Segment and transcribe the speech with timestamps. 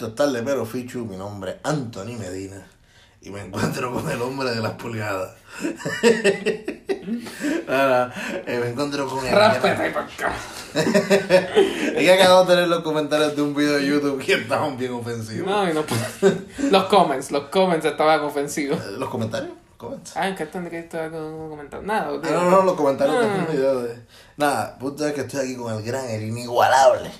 [0.00, 2.66] Esto es tarde, pero Fichu, mi nombre es Anthony Medina.
[3.20, 5.32] Y me encuentro con el hombre de las pulgadas.
[7.68, 8.10] Ahora,
[8.46, 9.34] eh, me encuentro con el.
[9.34, 10.32] Ráspete para acá.
[10.74, 14.92] Es que acabo de tener los comentarios de un video de YouTube que estaban bien
[14.92, 15.46] ofensivos.
[15.46, 15.84] No, y no.
[16.70, 18.80] Los comments, los comments estaban ofensivos.
[18.80, 19.52] Eh, ¿Los comentarios?
[19.76, 20.12] Comments.
[20.16, 21.86] Ah, ¿en qué están que estaba comentando?
[21.86, 23.44] Nada, Ah, no, no, los comentarios Ah.
[23.46, 23.96] un video de.
[24.38, 27.10] Nada, es que estoy aquí con el gran, el inigualable.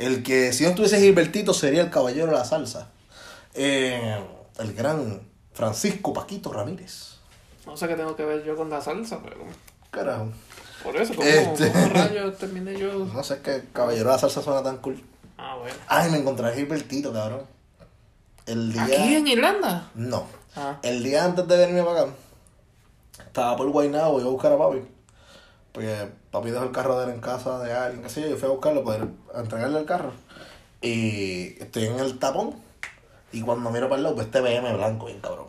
[0.00, 2.88] El que si no estuviese Gilbertito sería el caballero de la salsa.
[3.52, 4.18] Eh,
[4.58, 5.20] el gran
[5.52, 7.16] Francisco Paquito Ramírez.
[7.66, 9.36] No sé qué tengo que ver yo con la salsa, pero
[9.90, 10.28] Carajo.
[10.82, 11.70] por eso, ¿cómo, Este.
[11.70, 13.04] cómo rayos terminé yo?
[13.12, 15.04] No sé, es que el caballero de la salsa suena tan cool.
[15.36, 15.76] Ah, bueno.
[15.86, 17.42] Ay, me encontré a Gilbertito, cabrón.
[18.46, 18.84] El día.
[18.84, 19.90] ¿Aquí en Irlanda?
[19.94, 20.24] No.
[20.56, 20.78] Ah.
[20.82, 22.10] El día antes de venirme para acá,
[23.18, 24.80] estaba por Guaynabo y iba a buscar a papi.
[25.72, 28.36] Porque papi dejó el carro de él en casa de alguien, qué sé yo, yo
[28.36, 29.06] fui a buscarlo para
[29.40, 30.12] entregarle el carro.
[30.82, 32.54] Y estoy en el tapón.
[33.32, 35.46] Y cuando miro para el lado, pues este BM blanco, bien cabrón.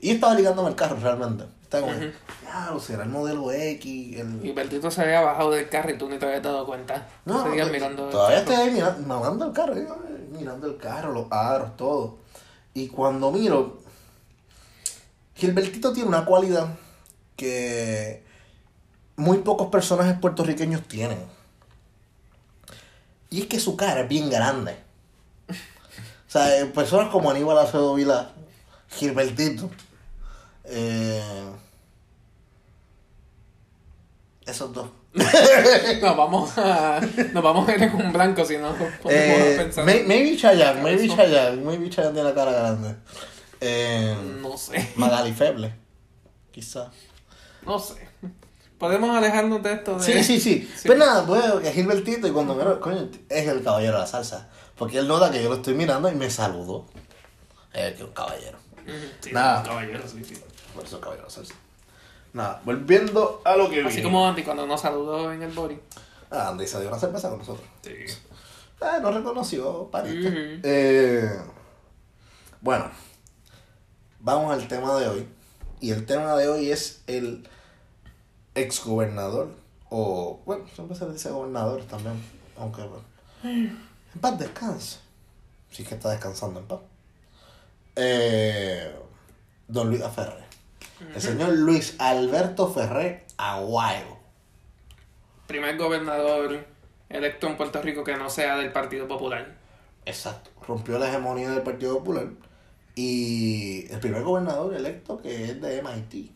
[0.00, 1.44] Y estaba ligándome el carro realmente.
[1.62, 1.98] Estaba como,
[2.42, 4.18] claro, será el modelo X.
[4.18, 4.44] El...
[4.44, 7.08] Y Bertito se había bajado del carro y tú ni te habías dado cuenta.
[7.24, 8.08] No, Seguías pues, mirando.
[8.08, 12.18] Todavía estoy ahí mirando, mamando el carro, yo, eh, mirando el carro, los aros, todo.
[12.74, 13.78] Y cuando miro,
[15.34, 16.68] Gilbertito tiene una cualidad
[17.36, 18.24] que
[19.22, 21.18] muy pocos personajes puertorriqueños tienen.
[23.30, 24.76] Y es que su cara es bien grande.
[25.48, 28.30] O sea, eh, personas como Aníbal Acevedo Vila,
[28.90, 29.70] Gilbertito,
[30.64, 31.22] eh,
[34.46, 34.88] esos dos.
[36.02, 37.00] Nos vamos a.
[37.32, 38.74] Nos vamos a ir en un blanco si no
[39.10, 39.84] Eh, pensar.
[39.84, 41.06] may- maybe Chayanne, maybe.
[41.08, 42.96] Chayanne, maybe Chayanne tiene la cara grande.
[43.60, 44.92] Eh, No sé.
[44.96, 45.72] Magali Feble,
[46.50, 46.90] quizá.
[47.66, 48.08] No sé.
[48.82, 50.02] Podemos alejarnos de esto de.
[50.04, 50.68] Sí, sí, sí.
[50.76, 50.88] Sí.
[50.88, 54.48] Pues nada, pues que Gilbertito y cuando miro, coño, es el caballero de la salsa.
[54.76, 56.86] Porque él nota que yo lo estoy mirando y me saludó.
[57.72, 58.58] Es que es un caballero.
[59.20, 59.62] Sí, Nada.
[59.62, 60.34] caballero, sí, sí.
[60.74, 61.54] Por eso es caballero de la salsa.
[62.32, 64.02] Nada, volviendo a lo que Así vi.
[64.02, 65.78] como Andy cuando nos saludó en el body.
[66.32, 67.64] Ah, Andy se dio una cerveza con nosotros.
[67.82, 67.94] Sí.
[68.80, 70.26] Ah, no reconoció, pariste.
[70.28, 70.60] Ujú.
[70.64, 71.30] Eh,
[72.60, 72.90] bueno,
[74.18, 75.28] vamos al tema de hoy.
[75.80, 77.48] Y el tema de hoy es el
[78.54, 79.50] exgobernador.
[79.90, 82.22] O, bueno, siempre se le dice gobernador también.
[82.56, 83.04] Aunque, bueno.
[83.44, 84.98] En paz descanse.
[85.70, 86.80] Sí que está descansando en paz.
[87.96, 88.94] Eh,
[89.68, 90.44] don Luis Ferrer.
[91.14, 94.16] El señor Luis Alberto Ferrer Aguayo.
[95.46, 96.64] Primer gobernador
[97.08, 99.56] electo en Puerto Rico que no sea del Partido Popular.
[100.06, 100.50] Exacto.
[100.66, 102.28] Rompió la hegemonía del Partido Popular.
[102.94, 106.32] Y el primer gobernador electo que es de MIT.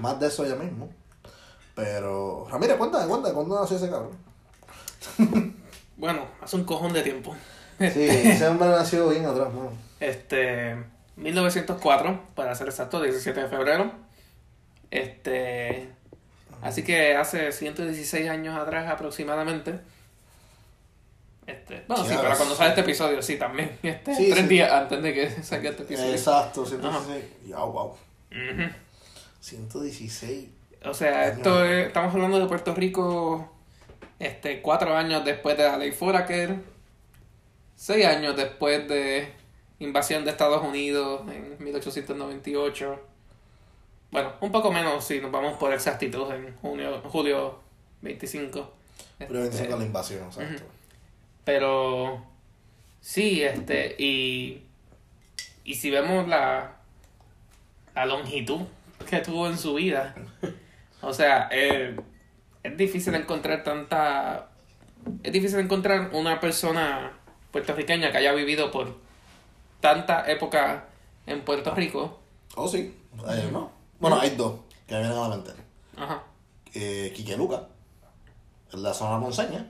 [0.00, 0.90] Más de eso ya mismo.
[1.74, 4.16] Pero, Ramírez, cuéntame, cuéntame, ¿cuándo nació ese cabrón?
[5.98, 7.34] Bueno, hace un cojón de tiempo.
[7.78, 9.72] Sí, ese hombre nació bien atrás, mano.
[9.98, 10.76] Este,
[11.16, 13.90] 1904, para ser exacto, 17 de febrero.
[14.90, 15.88] Este,
[16.60, 19.80] así que hace 116 años atrás aproximadamente.
[21.46, 22.36] Este, bueno, sí, ves.
[22.36, 23.78] cuando sale este episodio, sí, también.
[23.82, 24.48] Este, Sí, tres sí.
[24.48, 26.10] días antes de que salga este episodio.
[26.12, 27.24] Exacto, 116.
[27.46, 27.86] Ya, wow.
[27.86, 28.70] Ujú.
[29.50, 30.48] 116.
[30.84, 33.52] O sea, esto es- estamos hablando de Puerto Rico
[34.18, 36.56] este, cuatro años después de la ley Foraker,
[37.76, 39.32] seis años después de
[39.78, 43.00] invasión de Estados Unidos en 1898.
[44.10, 47.60] Bueno, un poco menos si nos vamos por exactitud en junio, julio
[48.02, 48.72] 25.
[49.18, 50.62] Pero Este, 25 la invasión, exacto.
[51.44, 52.24] pero
[53.00, 54.62] sí, este, y,
[55.64, 56.76] y si vemos la,
[57.94, 58.60] la longitud
[59.06, 60.14] que tuvo en su vida,
[61.00, 61.96] o sea, eh,
[62.62, 64.48] es difícil encontrar tanta,
[65.22, 67.12] es difícil encontrar una persona
[67.52, 68.96] puertorriqueña que haya vivido por
[69.80, 70.86] tanta época
[71.26, 72.20] en Puerto Rico.
[72.54, 72.94] Oh, sí.
[73.26, 73.70] Hay uno.
[73.98, 75.52] Bueno, hay dos que me vienen a la mente.
[75.96, 76.22] Ajá.
[76.74, 77.68] Eh, Quique Luca,
[78.72, 79.66] la zona monseña,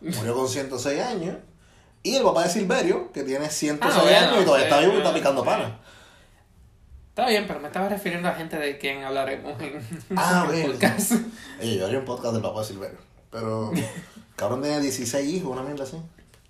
[0.00, 1.36] murió con 106 años.
[2.02, 4.92] Y el papá de Silverio, que tiene 106 Ah, bueno, años y todavía está vivo
[4.92, 5.78] y está picando sí.
[7.14, 9.80] Está bien, pero me estaba refiriendo a gente de quien hablaremos en
[10.16, 11.12] Ah, el podcast.
[11.60, 12.98] Oye, yo haría un podcast del papá de Silverio.
[13.30, 13.70] Pero,
[14.36, 15.96] cabrón tiene 16 hijos, una mierda así.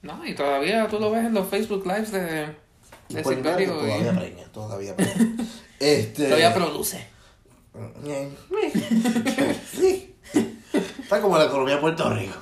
[0.00, 2.46] No, y todavía tú lo ves en los Facebook Lives de,
[3.10, 5.36] de Silverio todavía y preña, todavía preña.
[5.78, 6.24] Este...
[6.24, 7.06] todavía produce.
[9.70, 10.16] Sí.
[11.02, 12.36] Está como la economía de Puerto Rico.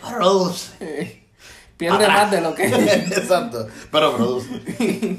[0.00, 1.24] Produce.
[1.76, 2.66] Pierde más de lo que...
[2.66, 3.66] Exacto.
[3.90, 5.18] Pero produce.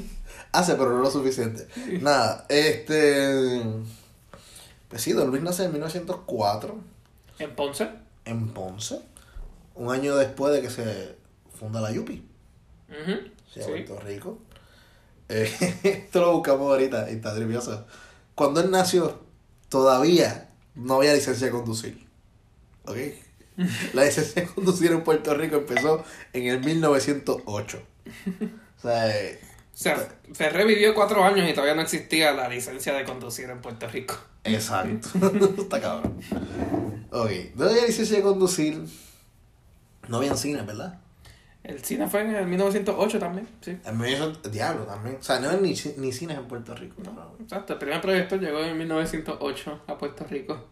[0.52, 1.66] Hace, pero no lo suficiente.
[2.00, 3.62] Nada, este.
[4.88, 6.78] Pues sí, Don Luis nace en 1904
[7.38, 7.88] en Ponce.
[8.26, 9.00] en Ponce.
[9.74, 11.16] Un año después de que se
[11.58, 12.22] funda la Yupi.
[12.90, 13.12] Ujú,
[13.52, 13.70] Sí, a sí.
[13.70, 14.38] Puerto Rico.
[15.30, 15.50] Eh,
[15.82, 17.86] esto lo buscamos ahorita y está nervioso.
[18.34, 19.20] Cuando él nació,
[19.70, 22.06] todavía no había licencia de conducir.
[22.84, 22.96] ¿Ok?
[23.94, 26.04] La licencia de conducir en Puerto Rico empezó
[26.34, 27.82] en el 1908.
[28.78, 29.40] O sea, eh,
[29.82, 33.86] sea, Ferré vivió cuatro años y todavía no existía la licencia de conducir en Puerto
[33.88, 34.14] Rico.
[34.44, 35.08] exacto.
[35.62, 36.18] está cabrón.
[37.10, 38.82] Ok, no había licencia de conducir.
[40.08, 40.98] No había cine, ¿verdad?
[41.62, 43.78] El cine fue en el 1908 también, sí.
[43.84, 45.16] En medio diablo también.
[45.20, 46.96] O sea, no había ni, ni cines en Puerto Rico.
[47.04, 50.68] No, Exacto, el primer proyector llegó en 1908 a Puerto Rico.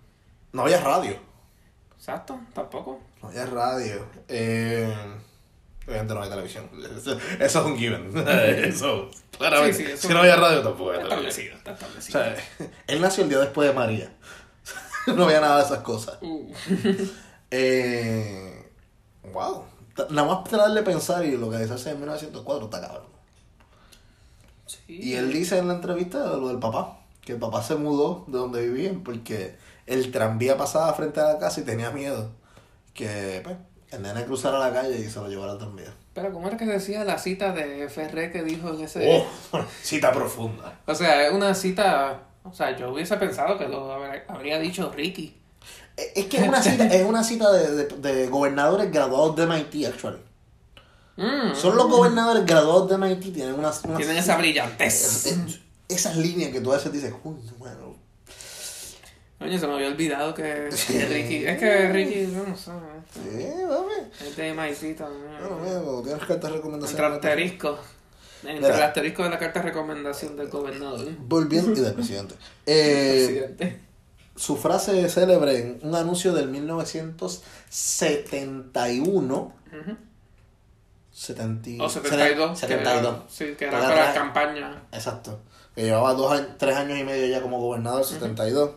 [0.53, 1.17] no había radio.
[1.97, 3.01] Exacto, tampoco.
[3.23, 4.05] No había radio.
[4.27, 4.93] Eh,
[5.91, 6.71] obviamente no había televisión.
[6.97, 8.11] Eso, eso es un given.
[8.29, 9.77] eso, claramente.
[9.77, 11.57] Sí, sí, eso- si no había radio, tampoco había Está televisión.
[11.57, 12.21] establecido, está O establecido.
[12.59, 14.13] sea, él nació el día después de María.
[15.09, 16.19] no había nada de esas cosas.
[16.23, 16.53] Uh,
[17.53, 18.71] Eh,
[19.33, 19.65] wow.
[20.11, 23.09] Nada más tratar de pensar y lo que dice hace en 1904 está cabrón.
[24.67, 24.79] sí.
[24.89, 28.39] Y él dice en la entrevista lo del papá, que el papá se mudó de
[28.39, 32.31] donde vivían porque el tranvía pasaba frente a la casa y tenía miedo
[32.95, 33.57] que pues,
[33.91, 35.93] el nene cruzara la calle y se lo llevara tranvía.
[36.15, 39.25] Pero ¿cómo era que decía la cita de Ferré que dijo en ese...
[39.53, 40.81] Oh, cita profunda.
[40.87, 42.23] O sea, es una cita...
[42.45, 43.93] O sea, yo hubiese pensado que lo
[44.29, 45.37] habría, dicho Ricky.
[45.97, 49.47] Eh, Es que es una cita, es una cita de, de, de gobernadores graduados de
[49.47, 50.19] MIT, actually.
[51.17, 55.27] Mm, Son los gobernadores graduados de MIT, tienen unas Tienen esa brillantez.
[55.27, 57.90] es- esas líneas que tú a veces dices, "Uy, bueno,
[59.41, 61.45] Coño, se me había olvidado que, que Ricky...
[61.47, 62.71] Es que Ricky, yo no sé.
[63.15, 63.95] sí, mami.
[64.21, 65.33] Es de MIT también.
[65.41, 67.01] Bueno, mira, cuando tienes cartas de recomendación.
[67.01, 67.79] Entre asteriscos.
[68.45, 71.07] Entre el asterisco de la carta de recomendación del gobernador.
[71.21, 72.35] Volviendo, y del presidente.
[72.67, 73.81] Eh, Presidente.
[74.37, 79.35] su frase célebre en un anuncio del 1971.
[79.35, 79.97] Ujú.
[81.13, 82.61] 70, O 72.
[82.61, 83.03] que 72.
[83.03, 84.83] era- sí, que era para atrás- campaña.
[84.93, 85.41] Exacto.
[85.75, 88.71] Que llevaba dos tres años y medio ya como gobernador, 72.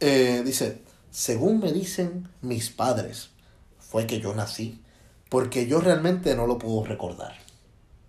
[0.00, 3.30] Eh, dice, según me dicen mis padres,
[3.78, 4.82] fue que yo nací,
[5.28, 7.36] porque yo realmente no lo puedo recordar.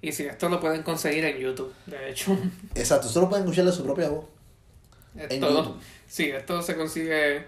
[0.01, 2.37] Y si esto lo pueden conseguir en YouTube, de hecho.
[2.75, 4.25] Exacto, ustedes lo pueden escuchar de su propia voz.
[5.15, 5.77] En YouTube.
[6.07, 7.47] sí, esto se consigue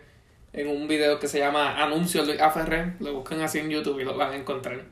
[0.54, 2.52] en un video que se llama Anuncio Luis A.
[2.52, 2.96] Ferrer.
[3.00, 4.84] Lo buscan así en YouTube y lo van a encontrar.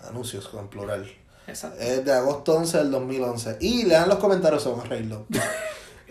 [0.00, 1.10] Anuncios con plural.
[1.46, 1.80] Exacto.
[1.80, 3.56] Es de agosto 11 del 2011.
[3.60, 5.26] Y lean los comentarios, se van a reírlo.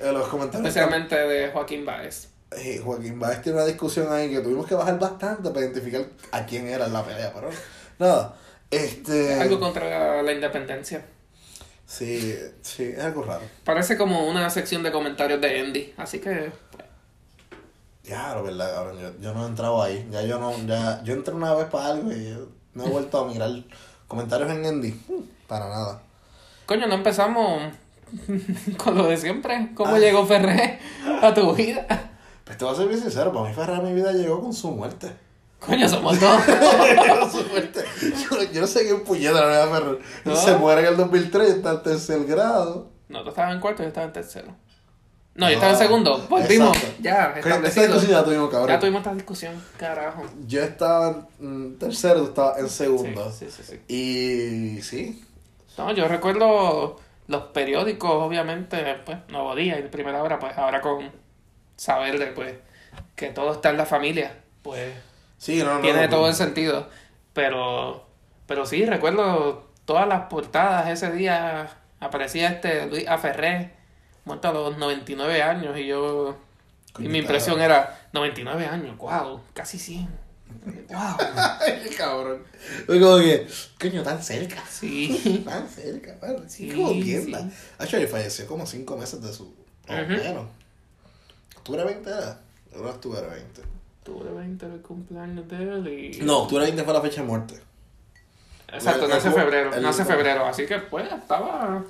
[0.02, 0.66] Eh, los comentarios.
[0.66, 2.30] Especialmente de Joaquín Báez.
[2.52, 6.46] Eh, Joaquín Báez tiene una discusión ahí que tuvimos que bajar bastante para identificar a
[6.46, 7.50] quién era la pelea, pero
[8.00, 8.36] nada.
[8.72, 9.36] Este.
[9.40, 11.06] Algo contra la independencia.
[11.86, 13.42] Sí, sí, es algo raro.
[13.64, 15.94] Parece como una sección de comentarios de Andy.
[15.98, 16.52] Así que.
[16.72, 16.84] pues,
[18.04, 19.00] Ya, la verdad, cabrón.
[19.00, 20.08] Yo, yo no he entrado ahí.
[20.12, 20.54] Ya yo no.
[20.68, 23.50] Ya, yo entré una vez para algo y yo no he vuelto a mirar
[24.08, 25.00] comentarios en Andy.
[25.48, 26.02] Para nada.
[26.68, 27.74] Coño, no empezamos
[28.78, 29.70] con lo de siempre.
[29.76, 30.00] ¿Cómo Ah.
[30.00, 30.78] llegó Ferrer
[31.22, 32.09] a tu vida?
[32.60, 34.54] Pues te voy a ser bien sincero, para mí Ferrer a mi vida llegó con
[34.54, 35.12] su muerte.
[35.60, 36.42] Coño, somos dos.
[36.44, 37.84] Con su muerte.
[38.02, 40.00] Yo, yo no sé qué puñeta la Ferrer.
[40.26, 40.36] No.
[40.36, 42.90] Se muere en el 2003, está en tercer grado.
[43.08, 44.56] No, tú estabas en cuarto y yo estaba en tercero.
[45.36, 46.26] No, yo estaba en segundo.
[46.30, 46.76] Volvimos.
[46.76, 46.98] exacto.
[47.02, 47.86] Ya, Esta establecido.
[47.86, 48.68] discusión ya tuvimos, cabrón.
[48.70, 50.24] Ya tuvimos esta discusión, carajo.
[50.46, 53.32] Yo estaba en mm, tercero, tú estabas en segundo.
[53.32, 53.94] Sí, sí, sí, sí.
[54.78, 55.26] Y sí.
[55.78, 61.10] No, yo recuerdo los periódicos, obviamente, pues, Nuevo Día y Primera Hora, pues ahora con
[61.80, 62.54] saber de, pues,
[63.16, 64.94] que todo está en la familia, pues,
[65.38, 65.82] Sí, no, no.
[65.82, 66.90] tiene no, todo el sentido.
[67.34, 68.06] Pero,
[68.46, 71.70] pero sí, recuerdo todas las portadas ese día,
[72.02, 73.72] aparecía este Luis Aferré,
[74.26, 76.38] muerto a los 99 años, y yo,
[76.98, 80.10] y mi impresión era, 99 años, wow, casi 100.
[80.90, 81.16] Wow.
[81.98, 82.44] Cabrón.
[82.88, 83.48] Fue como que,
[83.80, 84.62] coño, tan cerca.
[84.68, 85.44] Sí.
[85.48, 87.04] Tan cerca, bueno, sí, Sí, como sí.
[87.04, 87.48] tienda.
[87.78, 89.56] Actually, falleció como cinco meses de su.
[89.88, 90.48] Menos.
[91.70, 92.40] ¿Octubre 20 era?
[92.74, 93.62] Era octubre 20.
[94.00, 96.22] Octubre 20 el cumpleaños de él y...
[96.24, 97.62] No, octubre 20 fue la fecha de muerte.
[98.74, 101.84] Exacto, El- nace el- febrero, el- nace febrero, así que pues estaba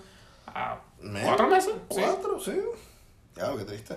[0.48, 0.82] a
[1.24, 1.74] cuatro meses.
[1.90, 2.02] Sí.
[2.02, 2.60] Cuatro, sí.
[3.34, 3.96] Claro, qué triste.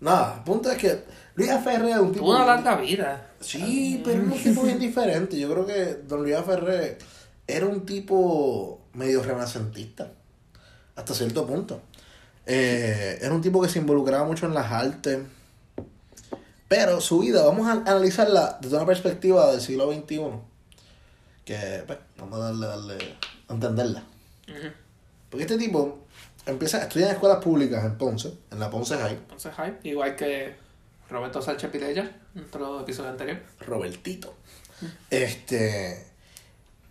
[0.00, 1.04] Nada, el punto es que
[1.34, 2.24] Luis Ferrer es un tipo.
[2.26, 3.30] Tuvo una larga vida.
[3.40, 5.38] Sí, pero es un tipo bien diferente.
[5.38, 6.98] Yo creo que Don Luis Ferrer
[7.46, 10.10] era un tipo medio renacentista.
[10.94, 11.80] Hasta cierto punto.
[12.46, 15.20] Eh, era un tipo que se involucraba mucho en las artes.
[16.68, 20.20] Pero su vida, vamos a analizarla desde una perspectiva del siglo XXI.
[21.44, 23.14] Que, pues, vamos a darle, darle,
[23.48, 24.04] a entenderla.
[25.30, 26.06] Porque este tipo
[26.44, 29.12] empieza a estudiar en escuelas públicas en Ponce, en la Ponce High.
[29.12, 30.54] Entonces, hype, igual que
[31.08, 33.40] Roberto Sánchez Pirella, en otro episodio anterior.
[33.60, 34.34] Robertito.
[35.10, 36.06] Este.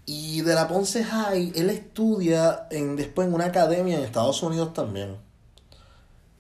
[0.06, 4.74] Y de la Ponce High, él estudia en, después en una academia en Estados Unidos
[4.74, 5.18] también.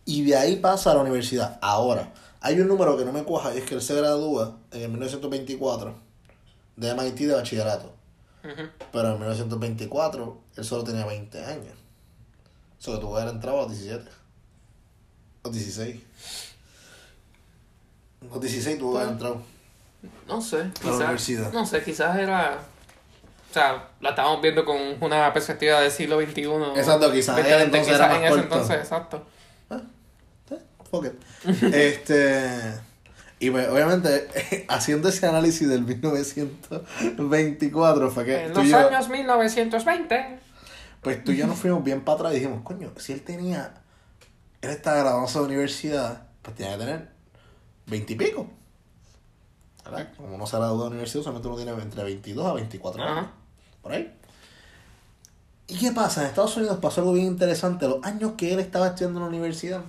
[0.05, 1.57] Y de ahí pasa a la universidad.
[1.61, 4.81] Ahora, hay un número que no me cuaja y es que él se gradúa en
[4.83, 5.95] el 1924
[6.75, 7.93] de MIT de bachillerato.
[8.43, 8.69] Ujú.
[8.91, 11.73] Pero en 1924 él solo tenía 20 años.
[12.85, 14.07] Que tuvo que haber entrado a los 17.
[15.41, 16.01] O 16.
[18.29, 19.41] Los 16 tuvo que haber entrado.
[20.27, 20.95] No sé, la quizás.
[20.95, 21.51] universidad.
[21.51, 22.59] No sé, quizás era.
[23.49, 26.43] O sea, la estábamos viendo con una perspectiva del siglo XXI.
[26.75, 28.43] Exacto, quizás entonces era en ese corto.
[28.43, 29.25] entonces, exacto.
[31.73, 32.73] Este.
[33.39, 40.39] Y pues, obviamente, haciendo ese análisis del 1924, fue que En los yo, años 1920.
[41.01, 43.73] pues tú y yo nos fuimos bien para atrás y dijimos, coño, si él tenía,
[44.61, 47.09] él estaba graduándose de universidad, pues tenía que tener
[47.87, 48.49] 20 y pico.
[49.83, 50.07] ¿Verdad?
[50.17, 53.17] Como no se gradúa de la universidad, solamente uno tiene entre 22 a 24 años.
[53.17, 53.31] Ajá.
[53.83, 54.11] Por ahí.
[55.67, 56.21] ¿Y qué pasa?
[56.21, 57.87] En Estados Unidos pasó algo bien interesante.
[57.87, 59.81] Los años que él estaba estudiando en la universidad,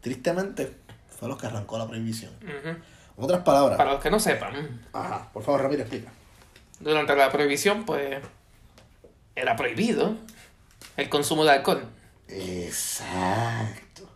[0.00, 0.74] tristemente,
[1.18, 2.32] fue los que arrancó la prohibición.
[2.42, 2.82] En
[3.16, 3.76] otras palabras.
[3.76, 6.10] Para los que no sepan, Ajá, por favor, Ramiro, explica.
[6.80, 8.18] durante la prohibición, pues.
[9.36, 10.16] Era prohibido
[10.96, 11.84] el consumo de alcohol.
[12.28, 14.08] Exacto.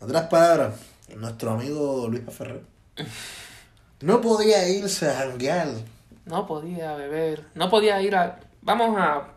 [0.00, 0.74] En otras palabras,
[1.16, 2.60] nuestro amigo Luis Ferrer
[4.00, 5.68] no podía irse a janguear.
[6.26, 7.44] No podía beber.
[7.54, 8.40] No podía ir a.
[8.62, 9.28] Vamos a.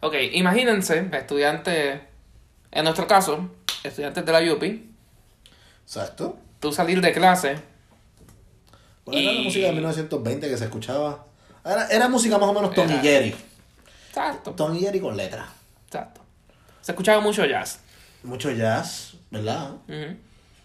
[0.00, 2.00] Ok, imagínense, estudiantes.
[2.70, 3.48] En nuestro caso,
[3.84, 4.90] estudiantes de la UPI.
[5.84, 6.36] Exacto.
[6.60, 7.56] Tú salir de clase.
[9.04, 11.24] Bueno, era la Y- música de 1920 que se escuchaba.
[11.64, 13.34] Era, era música más o menos Tom y Era- Jerry.
[14.08, 14.52] Exacto.
[14.52, 15.46] Tom y Jerry con letra.
[15.86, 16.22] Exacto.
[16.80, 17.80] Se escuchaba mucho jazz.
[18.22, 19.72] Mucho jazz, ¿verdad?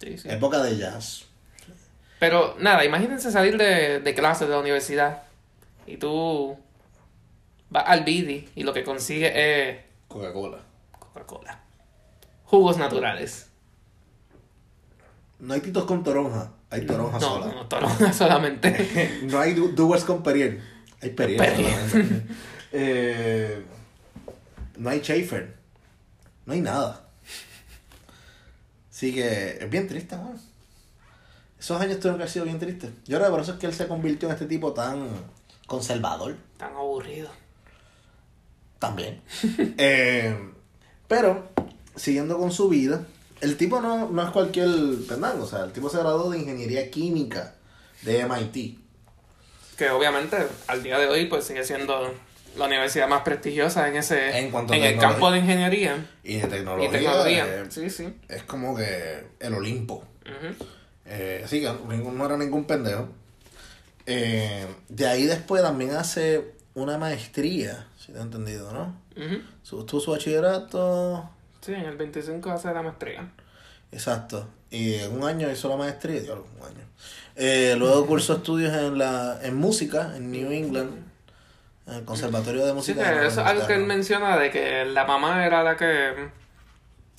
[0.00, 0.28] Sí, sí.
[0.30, 1.24] Época de jazz.
[2.18, 5.22] Pero nada, imagínense salir de, de clase de la universidad
[5.86, 6.56] y tú
[7.70, 10.58] vas al Bidi y lo que consigues es Coca-Cola.
[10.98, 11.60] Coca-Cola.
[12.50, 13.46] Jugos naturales.
[15.38, 17.46] No hay titos con toronja, hay toronja no, sola.
[17.46, 19.20] no, toronja solamente.
[19.30, 20.60] No hay du- Dewars con Perrier.
[21.00, 21.10] Hay.
[21.10, 21.38] Perrier.
[21.88, 22.34] solamente.
[22.72, 23.62] Eh,
[24.78, 25.56] no hay Schaefer.
[26.44, 27.08] No hay nada.
[28.90, 30.36] Así que es bien triste, man.
[31.58, 32.90] Esos años tuvieron que haber sido bien tristes.
[33.06, 35.08] Yo creo que por eso es que él se convirtió en este tipo tan
[35.66, 36.36] conservador.
[36.56, 37.30] Tan aburrido.
[38.80, 39.22] También.
[39.78, 40.36] Eh,
[41.06, 41.48] pero,
[42.00, 43.04] siguiendo con su vida,
[43.40, 44.68] el tipo no, no es cualquier
[45.08, 45.44] pendango.
[45.44, 47.54] O sea, el tipo se graduó de ingeniería química
[48.02, 48.78] de MIT.
[49.76, 52.12] Que obviamente al día de hoy pues sigue siendo
[52.56, 56.88] la universidad más prestigiosa en ese En cuanto el campo de ingeniería Y de tecnología.
[56.88, 57.46] y tecnología.
[57.46, 58.08] eh, sí, sí.
[58.28, 60.04] es como que el Olimpo.
[60.24, 60.64] Ujú.
[61.06, 63.08] Eh, así que ningún- no era ningún pendejo.
[64.06, 68.96] Eh, de ahí después también hace una maestría, si te he entendido, ¿no?
[69.62, 71.28] Su- Tuvo su bachillerato.
[71.60, 73.28] Sí, en el 25 hace la maestría.
[73.92, 74.48] Exacto.
[74.70, 76.84] Y en un año hizo la maestría, diablo, un año.
[77.36, 80.90] Eh, luego cursó estudios en la en música en New England,
[81.86, 83.10] en el Conservatorio de Sí, Música.
[83.12, 86.28] de eso es algo que él menciona de que la mamá era la que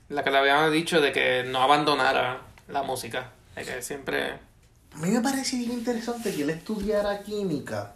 [0.10, 4.39] la que le había dicho de que no abandonara la música, de que siempre
[4.93, 7.95] A mí me parece bien interesante que él estudiara química.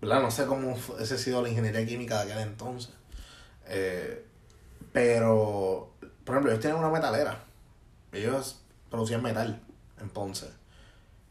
[0.00, 0.20] ¿verdad?
[0.20, 2.92] No sé cómo ese ha sido la ingeniería química de aquel entonces.
[3.68, 4.24] Eh,
[4.96, 5.92] pero,
[6.24, 7.44] por ejemplo, ellos tienen una metalera.
[8.12, 9.60] Ellos producían metal
[10.00, 10.46] en Ponce.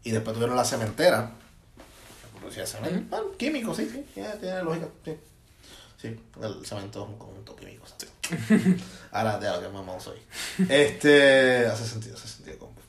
[0.04, 1.32] Y después tuvieron la cementera.
[1.76, 3.16] que Producía cemento.
[3.18, 4.06] Ah, químico, sí, sí.
[4.14, 4.86] tiene lógica.
[5.04, 5.18] Sí.
[6.00, 7.88] Sí, el cemento es un conjunto químico.
[7.98, 8.06] sí.
[9.12, 10.20] Ahora de lo que mamá soy.
[10.70, 11.66] Este.
[11.66, 12.60] Hace sentido, hace sentido.
[12.60, 12.82] compa.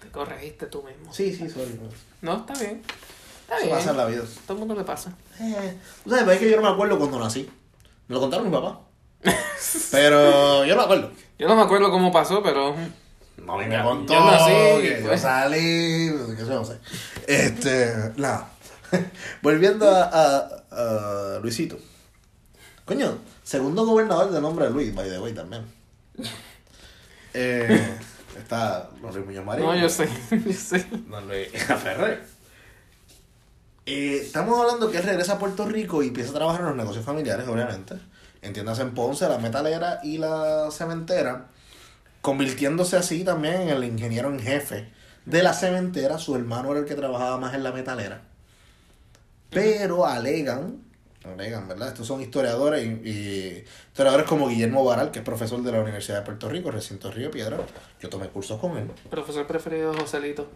[0.00, 1.14] te corregiste tú mismo.
[1.14, 1.78] Sí, sí, sorry.
[2.22, 2.82] No, está bien.
[3.42, 3.76] Está Eso bien.
[3.76, 4.22] pasa en la vida.
[4.48, 5.16] Todo el mundo le pasa.
[5.38, 7.48] Eh, tú sabes, es que yo no me acuerdo cuando nací.
[8.08, 8.80] Me lo contaron mi papá.
[9.90, 11.10] Pero yo no me acuerdo.
[11.38, 12.74] Yo no me acuerdo cómo pasó, pero
[13.38, 14.52] No, me Ya, contó yo nací,
[14.82, 15.56] que yo salí,
[16.36, 16.78] que yo no sé.
[17.26, 18.48] Este, nada.
[19.42, 21.76] Volviendo a, a- a Luisito.
[22.84, 25.64] Coño, segundo gobernador de nombre de Luis, by the way, también.
[27.36, 27.98] Eh,
[28.38, 29.64] está Don Luis Muñoz Marín.
[29.66, 30.86] no, yo sé, yo sé.
[31.10, 32.22] Don Luis Ferrer.
[33.86, 36.76] Eh, estamos hablando que él regresa a Puerto Rico y empieza a trabajar en los
[36.76, 37.96] negocios familiares, obviamente.
[38.44, 41.46] Entiéndase en Ponce, la metalera y la cementera.
[42.20, 44.92] Convirtiéndose así también en el ingeniero en jefe
[45.24, 46.18] de la cementera.
[46.18, 48.20] Su hermano era el que trabajaba más en la metalera.
[49.48, 50.82] Pero alegan,
[51.24, 51.88] alegan, ¿verdad?
[51.88, 56.18] Estos son historiadores y, y historiadores como Guillermo Baral, que es profesor de la Universidad
[56.18, 57.58] de Puerto Rico, recinto Río Piedra.
[58.00, 58.90] Yo tomé cursos con él.
[59.08, 60.50] Profesor preferido Joselito.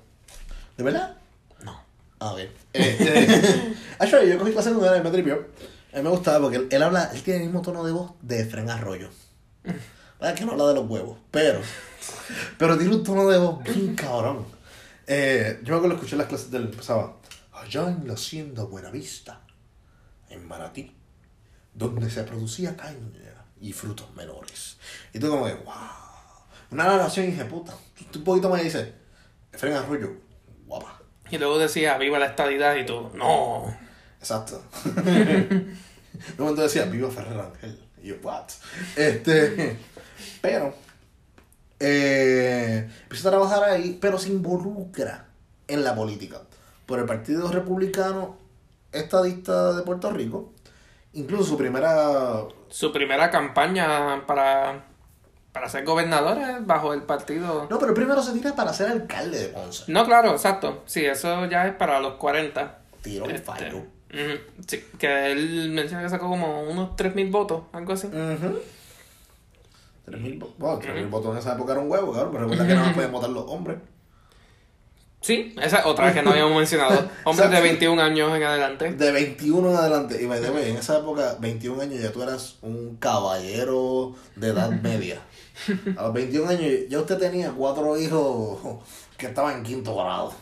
[0.76, 1.16] ¿De verdad?
[1.62, 1.80] No.
[2.20, 2.40] Ah, ok.
[2.72, 3.76] Este,
[4.28, 5.46] yo cogí clase con él y me tripió.
[5.92, 8.12] A mí me gustaba porque él, él habla, él tiene el mismo tono de voz
[8.20, 9.08] de Fren Arroyo.
[10.20, 11.18] ¿Verdad que no habla de los huevos?
[11.30, 11.60] Pero,
[12.58, 14.44] pero tiene un tono de voz bien cabrón.
[15.06, 17.16] Eh, yo me acuerdo escuché las clases de él, empezaba,
[17.52, 19.40] allá en la hacienda Buenavista,
[20.28, 20.94] en Maratí,
[21.72, 22.98] donde se producía caña
[23.60, 24.76] y frutos menores.
[25.12, 25.74] Y tú como que, wow.
[26.70, 27.74] Una narración puta.
[28.10, 28.88] Tú un poquito más y dices,
[29.52, 30.12] Fren Arroyo,
[30.66, 31.00] guapa.
[31.30, 33.74] Y luego decía, viva la estadidad y tú, no.
[34.28, 34.62] Exacto.
[34.94, 35.78] Un
[36.36, 37.80] momento decía, viva Ferrer Ángel.
[38.02, 38.44] Y yo, what?
[38.94, 39.78] Este,
[40.42, 40.74] pero,
[41.80, 45.28] eh, empieza a trabajar ahí, pero se involucra
[45.66, 46.42] en la política.
[46.84, 48.36] Por el Partido Republicano
[48.92, 50.52] Estadista de Puerto Rico.
[51.14, 52.42] Incluso su primera...
[52.68, 54.84] Su primera campaña para,
[55.52, 57.66] para ser gobernador es bajo el partido...
[57.70, 59.84] No, pero primero se tira para ser alcalde de Ponce.
[59.88, 60.82] No, claro, exacto.
[60.84, 62.78] Sí, eso ya es para los 40.
[63.02, 63.97] Tiró un Este, fallo.
[64.66, 68.06] Sí, que él menciona que sacó como unos 3.000 votos, algo así.
[68.06, 68.60] Ujú.
[70.06, 70.54] 3.000 votos.
[70.58, 72.32] Bueno, 3.000 votos en esa época era un huevo, cabrón.
[72.32, 73.78] Pero recuerda que no podían votar los hombres.
[75.20, 77.10] Sí, esa es otra que no habíamos mencionado.
[77.24, 77.62] Hombres de Exacto.
[77.62, 78.92] 21 años en adelante.
[78.92, 80.22] De 21 en adelante.
[80.22, 85.20] Y way, en esa época, 21 años ya tú eras un caballero de edad media.
[85.96, 88.78] A los 21 años ya usted tenía cuatro hijos
[89.16, 90.32] que estaban en quinto grado.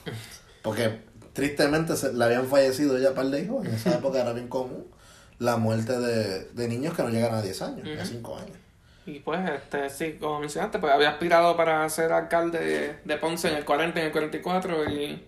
[0.60, 1.00] Porque
[1.36, 3.64] tristemente se, le habían fallecido ya par de hijos.
[3.66, 4.86] En esa época era bien común
[5.38, 8.56] la muerte de, de niños que no llegan a 10 años, ni a 5 años.
[9.04, 13.48] Y pues, este, sí, como mencionaste, pues había aspirado para ser alcalde de, de Ponce
[13.48, 15.22] en el 40 y en el 44 y,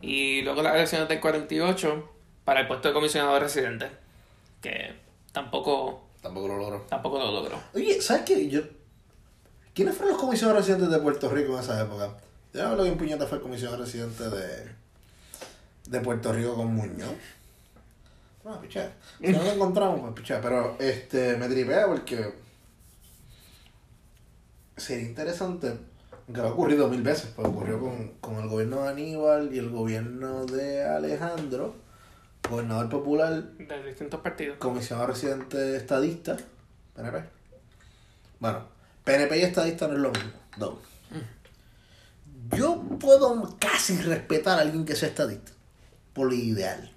[0.00, 2.10] y luego las elecciones del 48
[2.44, 3.88] para el puesto de comisionado residente,
[4.62, 4.94] que
[5.32, 6.86] tampoco, Tampoco lo logró.
[6.88, 7.60] tampoco lo logró.
[7.74, 8.48] Oye, ¿sabes qué?
[8.48, 8.62] Yo...
[9.74, 12.16] ¿Quiénes fueron los comisionados residentes de Puerto Rico en esa época?
[12.52, 14.80] Yo no lo que un puñeta fue el comisionado residente de,
[15.86, 17.14] de Puerto Rico con Muñoz.
[18.44, 18.92] No, pichá.
[19.20, 20.40] Si no lo encontramos, pues pichá.
[20.40, 22.32] Pero este, me tripea porque
[24.76, 25.76] sería interesante,
[26.26, 29.70] aunque ha ocurrido mil veces, pues ocurrió con, con el gobierno de Aníbal y el
[29.70, 31.74] gobierno de Alejandro,
[32.48, 34.56] gobernador popular De distintos partidos.
[34.58, 36.36] comisionado residente estadista,
[36.94, 37.24] PNP.
[38.38, 38.64] Bueno,
[39.04, 40.30] PNP y estadista no es lo mismo.
[40.56, 40.78] No.
[42.56, 45.52] Yo puedo casi respetar a alguien que sea estadista,
[46.20, 46.90] por lo ideal.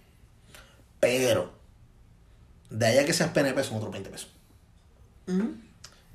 [1.00, 1.50] Pero,
[2.70, 4.30] de allá que seas PNP son otros 20 pesos.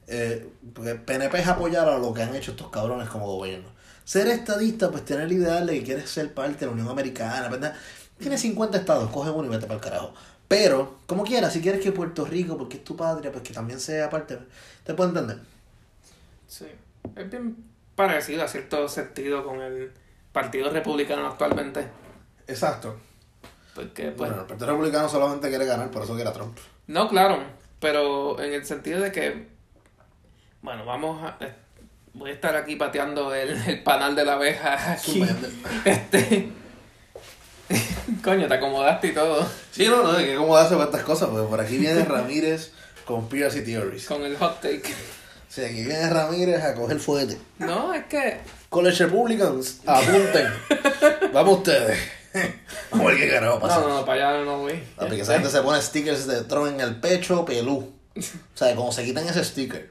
[0.07, 3.71] Eh, porque PNP es apoyar a lo que han hecho estos cabrones como gobierno.
[4.05, 7.49] Ser estadista, pues tener el ideal de que quieres ser parte de la Unión Americana,
[7.49, 7.75] ¿verdad?
[8.19, 10.13] Tienes 50 estados, coge uno y vete para el carajo.
[10.47, 13.81] Pero, como quieras, si quieres que Puerto Rico, porque es tu patria, pues que también
[13.81, 14.39] sea parte,
[14.85, 15.39] ¿te puedo entender?
[16.47, 16.67] Sí.
[17.17, 17.57] Es bien
[17.97, 19.93] parecido a cierto sentido con el
[20.31, 21.89] Partido Republicano actualmente.
[22.49, 22.97] Exacto.
[23.75, 26.59] Porque, pues, Bueno, el Partido Republicano solamente quiere ganar, por eso quiere a Trump.
[26.89, 27.41] No, claro,
[27.79, 29.47] pero en el sentido de que,
[30.63, 31.37] bueno, vamos a...
[31.45, 31.55] eh,
[32.15, 35.25] Voy a estar aquí pateando el, el panal de la abeja aquí.
[35.85, 36.51] Este...
[38.25, 39.47] Coño, te acomodaste y todo.
[39.71, 42.73] Sí, no, no, que cómo hace para estas cosas, porque por aquí viene Ramírez
[43.05, 44.07] con Conspiracy Theories.
[44.07, 44.95] Con el hot take.
[45.49, 47.39] Sí, aquí viene Ramírez a coger fuete.
[47.59, 48.41] No, es que...
[48.71, 50.49] College Republicans, apunten.
[51.33, 51.99] Vamos ustedes.
[52.91, 53.81] Vamos a ver qué carajo pasa.
[53.81, 54.83] No, no, no, para allá no voy.
[54.97, 57.93] Papi, que Este, esa gente se pone stickers de Tron en el pecho, pelú.
[58.19, 59.91] O sea, como se quitan ese sticker,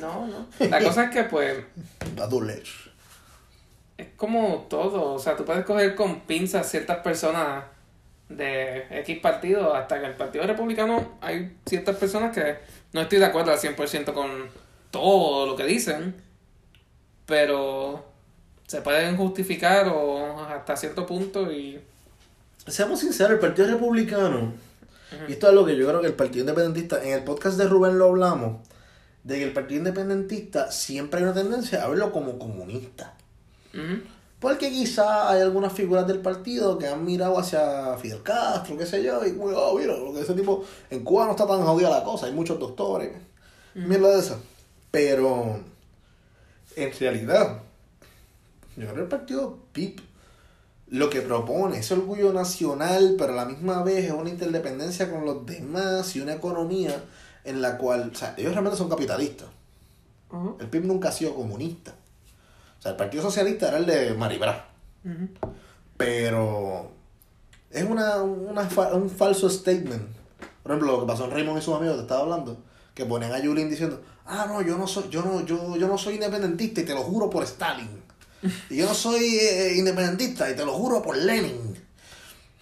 [0.00, 0.46] No, no.
[0.68, 1.58] La cosa es que, pues,
[2.14, 2.72] da tu leche.
[3.98, 5.14] es como todo.
[5.14, 7.64] O sea, tú puedes coger con pinzas ciertas personas
[8.28, 12.56] de X partido, hasta que el Partido Republicano hay ciertas personas que
[12.92, 14.48] no estoy de acuerdo al 100% con
[14.90, 16.14] todo lo que dicen,
[17.26, 18.04] pero
[18.66, 21.80] se pueden justificar o hasta cierto punto y...
[22.66, 24.54] Seamos sinceros, el Partido Republicano,
[25.28, 27.68] y esto es lo que yo creo que el Partido Independentista, en el podcast de
[27.68, 28.66] Rubén lo hablamos,
[29.22, 33.14] de que el Partido Independentista siempre hay una tendencia a verlo como comunista.
[34.40, 39.02] Porque quizá hay algunas figuras del partido que han mirado hacia Fidel Castro, qué sé
[39.02, 42.04] yo, y oh, mira, lo que ese tipo, en Cuba no está tan jodida la
[42.04, 43.10] cosa, hay muchos doctores,
[43.74, 44.40] mierda de eso.
[44.90, 45.60] Pero,
[46.76, 47.62] en realidad,
[48.76, 50.00] yo creo que el partido PIP
[50.88, 55.24] lo que propone es orgullo nacional, pero a la misma vez es una interdependencia con
[55.24, 57.02] los demás y una economía
[57.44, 59.48] en la cual, o sea, ellos realmente son capitalistas.
[60.60, 61.92] El PIB nunca ha sido comunista.
[62.78, 64.66] O sea, el Partido Socialista era el de Maribra.
[65.96, 66.90] Pero
[67.70, 70.02] es una, una fa- un falso statement.
[70.62, 72.56] Por ejemplo, lo que pasó en Raymond y sus amigos, te estaba hablando,
[72.94, 75.98] que ponían a Yulín diciendo, ah, no, yo no soy, yo no, yo, yo no
[75.98, 78.02] soy independentista y te lo juro por Stalin.
[78.70, 81.74] Y yo no soy eh, independentista y te lo juro por Lenin.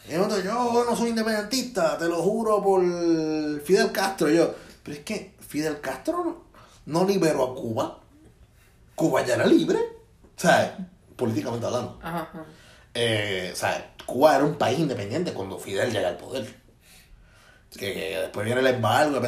[0.09, 2.83] Y el otro, yo no soy independentista, te lo juro por
[3.63, 4.31] Fidel Castro.
[4.31, 6.45] Y yo, pero es que Fidel Castro
[6.87, 8.01] no liberó a Cuba.
[8.95, 9.79] Cuba ya era libre.
[10.37, 11.99] Sea, políticamente hablando.
[12.03, 12.45] Ajá, ajá.
[12.95, 16.63] Eh, sea, Cuba era un país independiente cuando Fidel llega al poder.
[17.71, 19.21] Que, que después viene el embargo.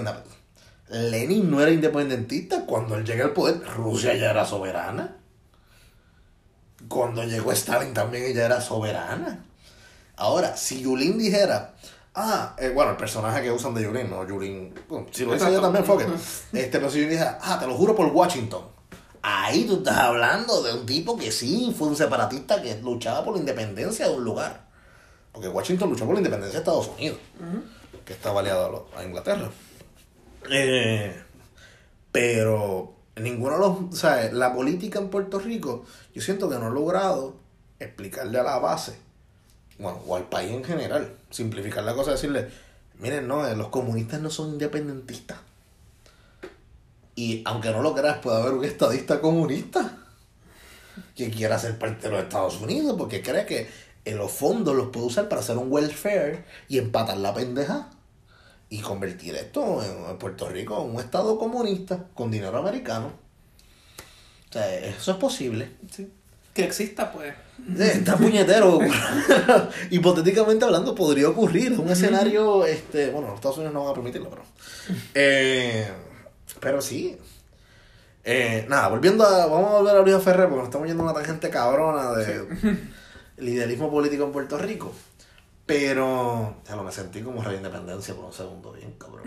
[0.88, 3.62] Lenin no era independentista cuando él llega al poder.
[3.64, 5.16] Rusia ya era soberana.
[6.88, 9.44] Cuando llegó Stalin también ella era soberana.
[10.16, 11.74] Ahora, si Yulín dijera,
[12.14, 15.54] ah, eh, bueno, el personaje que usan de Yulín, no Yulín, bueno, si lo Exacto.
[15.54, 16.02] ella también, fuck.
[16.52, 18.62] Este, pero si Yulín dijera, ah, te lo juro por Washington.
[19.22, 23.32] Ahí tú estás hablando de un tipo que sí fue un separatista que luchaba por
[23.34, 24.64] la independencia de un lugar.
[25.32, 27.18] Porque Washington luchó por la independencia de Estados Unidos,
[28.04, 29.50] que estaba aliado a, lo- a Inglaterra.
[30.50, 31.22] Eh,
[32.12, 33.98] pero ninguno de los.
[33.98, 37.36] Sea, la política en Puerto Rico, yo siento que no he logrado
[37.78, 38.96] explicarle a la base,
[39.78, 42.48] bueno, o al país en general, simplificar la cosa, decirle:
[42.98, 45.38] miren, no, eh, los comunistas no son independentistas.
[47.16, 49.98] Y aunque no lo creas, puede haber un estadista comunista
[51.14, 53.68] que quiera ser parte de los Estados Unidos porque cree que
[54.04, 57.90] en los fondos los puede usar para hacer un welfare y empatar la pendeja
[58.74, 63.12] y convertir esto en, Puerto Rico en un estado comunista con dinero americano.
[64.50, 65.70] O sea, eso es posible.
[65.92, 66.10] Sí.
[66.52, 67.32] Que exista, pues.
[67.78, 68.80] Está puñetero.
[69.90, 71.74] Hipotéticamente hablando, podría ocurrir.
[71.74, 74.42] Es un escenario, este, bueno, los Estados Unidos no van a permitirlo, pero.
[75.14, 75.88] Eh,
[76.58, 77.16] pero sí.
[78.24, 79.46] Eh, nada, volviendo a.
[79.46, 82.78] Vamos a volver a Luis Ferrer porque nos estamos yendo a una tangente cabrona de
[83.36, 84.92] liderismo político en Puerto Rico.
[85.66, 86.56] Pero.
[86.68, 89.24] Ya lo me sentí como rey de independencia por un segundo, bien cabrón.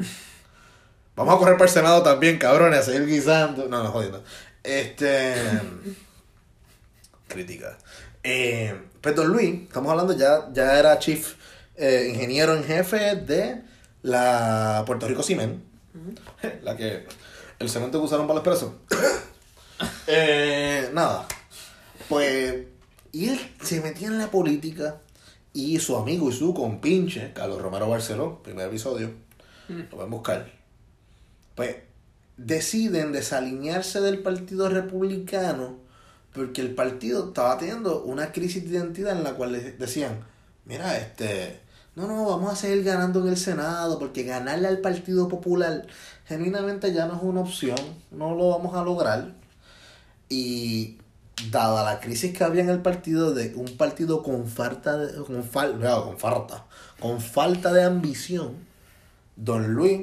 [1.16, 3.68] Vamos a correr para el Senado también, cabrones, a seguir guisando.
[3.68, 4.24] No, no, jodiendo.
[4.64, 5.34] Este.
[7.28, 7.78] Crítica.
[8.24, 11.36] Eh, pues Don Luis, estamos hablando, ya, ya era chief
[11.76, 13.64] eh, ingeniero en jefe de
[14.04, 15.64] la Puerto Rico Cement.
[16.62, 17.08] La que.
[17.60, 18.74] El cemento que usaron para los presos.
[20.08, 21.28] Eh, nada.
[22.10, 22.66] Pues.
[23.12, 24.98] Y él se metía en la política.
[25.58, 29.10] Y su amigo y su compinche, Carlos Romero Barceló, primer episodio,
[29.68, 30.52] lo pueden buscar.
[31.56, 31.78] Pues
[32.38, 35.80] deciden desalinearse del Partido Republicano
[36.32, 40.20] porque el partido estaba teniendo una crisis de identidad en la cual decían,
[40.66, 41.60] mira, este,
[41.96, 45.88] no, no, vamos a seguir ganando en el Senado porque ganarle al Partido Popular
[46.28, 47.80] genuinamente ya no es una opción,
[48.12, 49.34] no lo vamos a lograr.
[50.30, 51.00] Y
[51.52, 55.44] dada la crisis que había en el partido de un partido con falta de, con,
[55.44, 56.66] fal- no, con falta,
[57.00, 58.56] con falta de ambición,
[59.36, 60.02] Don Luis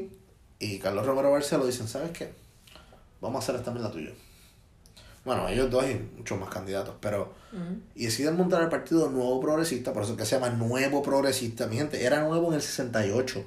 [0.61, 2.33] y Carlos Romero Barceló dicen, ¿sabes qué?
[3.21, 4.11] Vamos a hacer esta mierda tuya.
[5.25, 7.33] Bueno, ellos dos y muchos más candidatos, pero...
[7.95, 11.67] Y deciden montar el partido Nuevo Progresista, por eso es que se llama Nuevo Progresista.
[11.67, 13.45] Mi gente, era nuevo en el 68.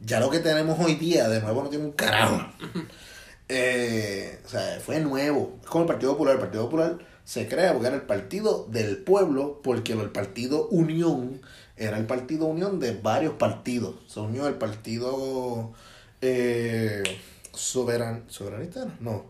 [0.00, 2.40] Ya lo que tenemos hoy día, de nuevo, no tiene un carajo.
[3.48, 5.58] Eh, o sea, fue nuevo.
[5.62, 6.34] Es como el Partido Popular.
[6.34, 11.40] El Partido Popular se crea porque era el partido del pueblo, porque el Partido Unión
[11.76, 13.96] era el Partido Unión de varios partidos.
[14.06, 15.72] Se unió el Partido
[16.20, 17.02] eh,
[17.52, 18.96] soberan, Soberanista, era?
[19.00, 19.24] no.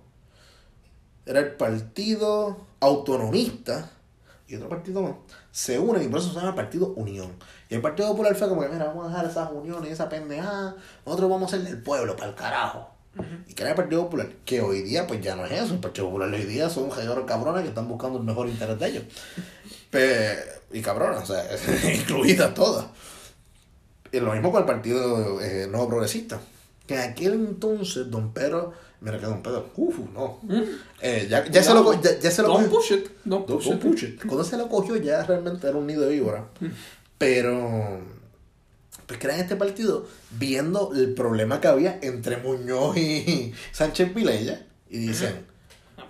[1.27, 3.91] Era el Partido Autonomista
[4.47, 5.13] y otro partido más.
[5.51, 7.35] Se unen y por eso se llama Partido Unión.
[7.69, 10.77] Y el Partido Popular fue como que, mira, vamos a dejar esas uniones, esa pendejada.
[11.05, 12.98] Nosotros vamos a ser del pueblo, para el carajo.
[13.49, 15.75] Y crea el Partido Popular, que hoy día pues ya no es eso.
[15.75, 18.89] El Partido Popular hoy día son un cabrones que están buscando el mejor interés de
[18.89, 19.05] ellos.
[19.91, 20.39] Pe-
[20.73, 21.45] y cabronas, o sea,
[21.95, 22.87] incluidas todas.
[24.13, 26.41] Y lo mismo con el Partido eh, Nuevo Progresista.
[26.87, 30.41] Que en aquel entonces, don Pedro, mira que don Pedro, uff, no.
[31.03, 33.09] Eh, ya, ya se lo, ya, ya se lo Don't cogió- push it.
[33.25, 33.91] Don't Don't- push don't it.
[33.91, 34.25] push it.
[34.25, 36.47] Cuando se lo cogió ya realmente era un nido de víbora.
[37.19, 38.01] Pero
[39.09, 44.99] pues crean este partido viendo el problema que había entre Muñoz y Sánchez Vilella y
[44.99, 45.47] dicen,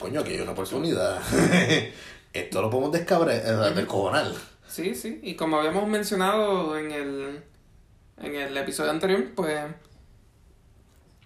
[0.00, 1.20] coño, aquí hay una oportunidad.
[2.32, 3.40] Esto lo podemos descabre,
[3.74, 4.26] descojonar.
[4.66, 5.20] Sí, sí.
[5.22, 7.40] Y como habíamos mencionado en el,
[8.20, 9.61] en el episodio anterior, pues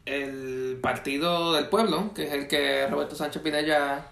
[0.04, 4.04] el Partido del Pueblo, que es el que Roberto Sánchez Pinella,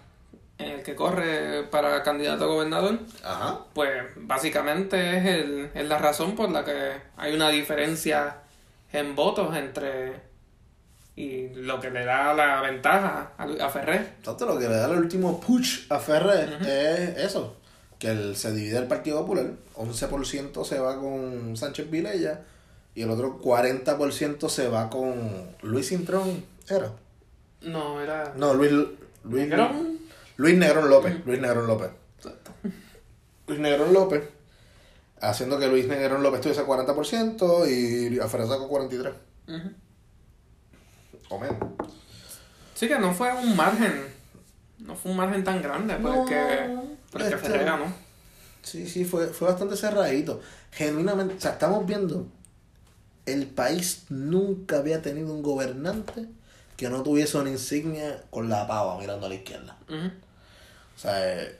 [0.63, 3.61] el que corre para candidato a gobernador, Ajá.
[3.73, 8.37] pues básicamente es, el, es la razón por la que hay una diferencia
[8.93, 10.29] en votos entre
[11.17, 14.15] y lo que le da la ventaja a, a Ferrer.
[14.23, 17.57] Tanto lo que le da el último push a Ferrer es eso,
[17.99, 19.47] que el, se divide el Partido Popular,
[19.77, 22.41] 11% se va con Sánchez Vilella
[22.95, 26.91] y el otro 40% se va con Luis Cintrón, ¿era?
[27.63, 28.73] No, era No, Luis
[29.25, 29.90] Luis Negrón.
[30.41, 31.91] Luis Negrón López, Luis Negrón López.
[32.17, 32.53] Exacto.
[33.47, 34.25] Luis Negrón López
[35.21, 39.13] haciendo que Luis Negrón López tuviese 40% y Alfredo sacó 43%.
[39.49, 39.71] Ujú.
[41.29, 41.59] O menos.
[42.75, 43.93] Sí que no fue un margen,
[44.79, 47.95] no fue un margen tan grande por el que, este-.
[48.63, 50.41] Sí, sí, fue, fue bastante cerradito.
[50.73, 52.29] Genuinamente, o sea, estamos viendo,
[53.27, 56.29] el país nunca había tenido un gobernante
[56.79, 59.77] que no tuviese una insignia con la pava mirando a la izquierda.
[61.01, 61.59] O sea, eh,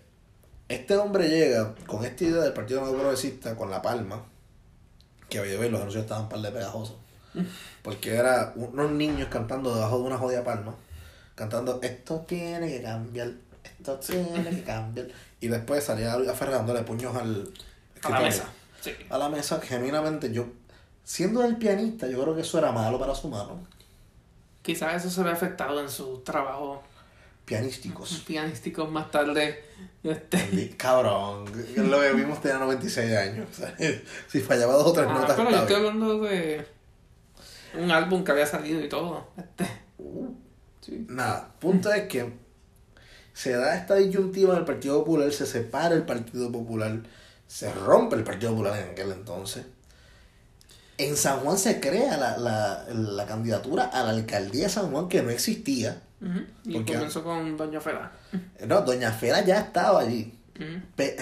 [0.69, 4.23] este hombre llega con esta idea del Partido Nuevo Progresista, con la palma,
[5.31, 6.97] que había ver los anuncios estaban par de pegajosos.
[7.83, 10.75] Porque era unos niños cantando debajo de una jodida palma,
[11.37, 13.33] cantando esto tiene que cambiar,
[13.65, 15.07] esto tiene que cambiar.
[15.41, 17.51] Y después salía dándole puños al
[18.03, 18.45] A la mesa.
[18.83, 18.93] Sí.
[19.09, 20.49] A la mesa, genuinamente yo,
[21.03, 23.67] siendo el pianista, yo creo que eso era malo para su mano.
[24.61, 26.90] Quizás eso se ve afectado en sus trabajos
[27.51, 28.23] Pianísticos.
[28.27, 29.65] pianísticos más tarde.
[30.03, 30.75] Este.
[30.77, 31.45] Cabrón,
[31.77, 33.49] lo que vimos tenía 96 años.
[34.29, 36.67] si fallaba dos o tres Ah, notas, pero yo estoy hablando de
[37.79, 39.29] un álbum que había salido y todo.
[39.37, 39.67] Este.
[40.81, 41.07] Sí.
[41.09, 42.33] Nada, punto es que
[43.35, 47.03] se da esta disyuntiva en el Partido Popular, se separa el Partido Popular,
[47.47, 49.67] se rompe el Partido Popular en aquel entonces.
[50.99, 55.09] En San Juan se crea la, la, la candidatura a la alcaldía de San Juan
[55.09, 56.03] que no existía.
[56.65, 58.13] Y comenzó con Doña Fela.
[58.67, 60.35] No, Doña Fera ya estaba allí.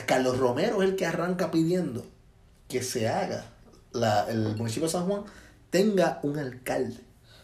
[0.06, 2.04] Carlos Romero es el que arranca pidiendo
[2.66, 3.46] que se haga
[3.92, 5.22] la, el municipio de San Juan
[5.70, 7.00] tenga un alcalde.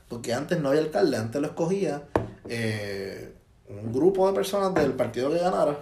[0.09, 2.03] Porque antes no había alcalde, antes lo escogía
[2.49, 3.35] eh,
[3.69, 5.79] un grupo de personas del partido que ganara.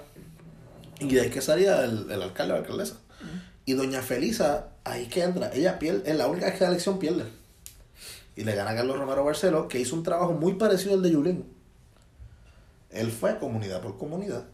[1.00, 2.96] Y de ahí que salía el, el alcalde o la alcaldesa.
[3.64, 6.98] Y doña Felisa, ahí que entra, ella pierde, es la única vez que la elección
[6.98, 7.24] pierde.
[8.34, 11.10] Y le gana a Carlos Romero Barceló, que hizo un trabajo muy parecido al de
[11.10, 11.44] Yulín.
[12.92, 14.44] Él fue comunidad por comunidad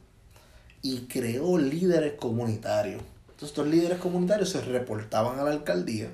[0.82, 3.02] y creó líderes comunitarios.
[3.22, 6.10] Entonces estos líderes comunitarios se reportaban a la alcaldía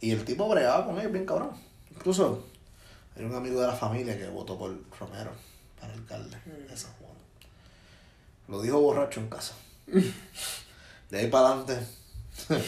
[0.00, 1.50] y el tipo bregaba con ellos bien cabrón.
[1.90, 2.44] Incluso
[3.16, 5.32] hay un amigo de la familia que votó por Romero
[5.78, 6.36] para alcalde
[6.68, 7.12] de San Juan.
[8.48, 9.54] Lo dijo borracho en casa.
[11.10, 11.86] De ahí para adelante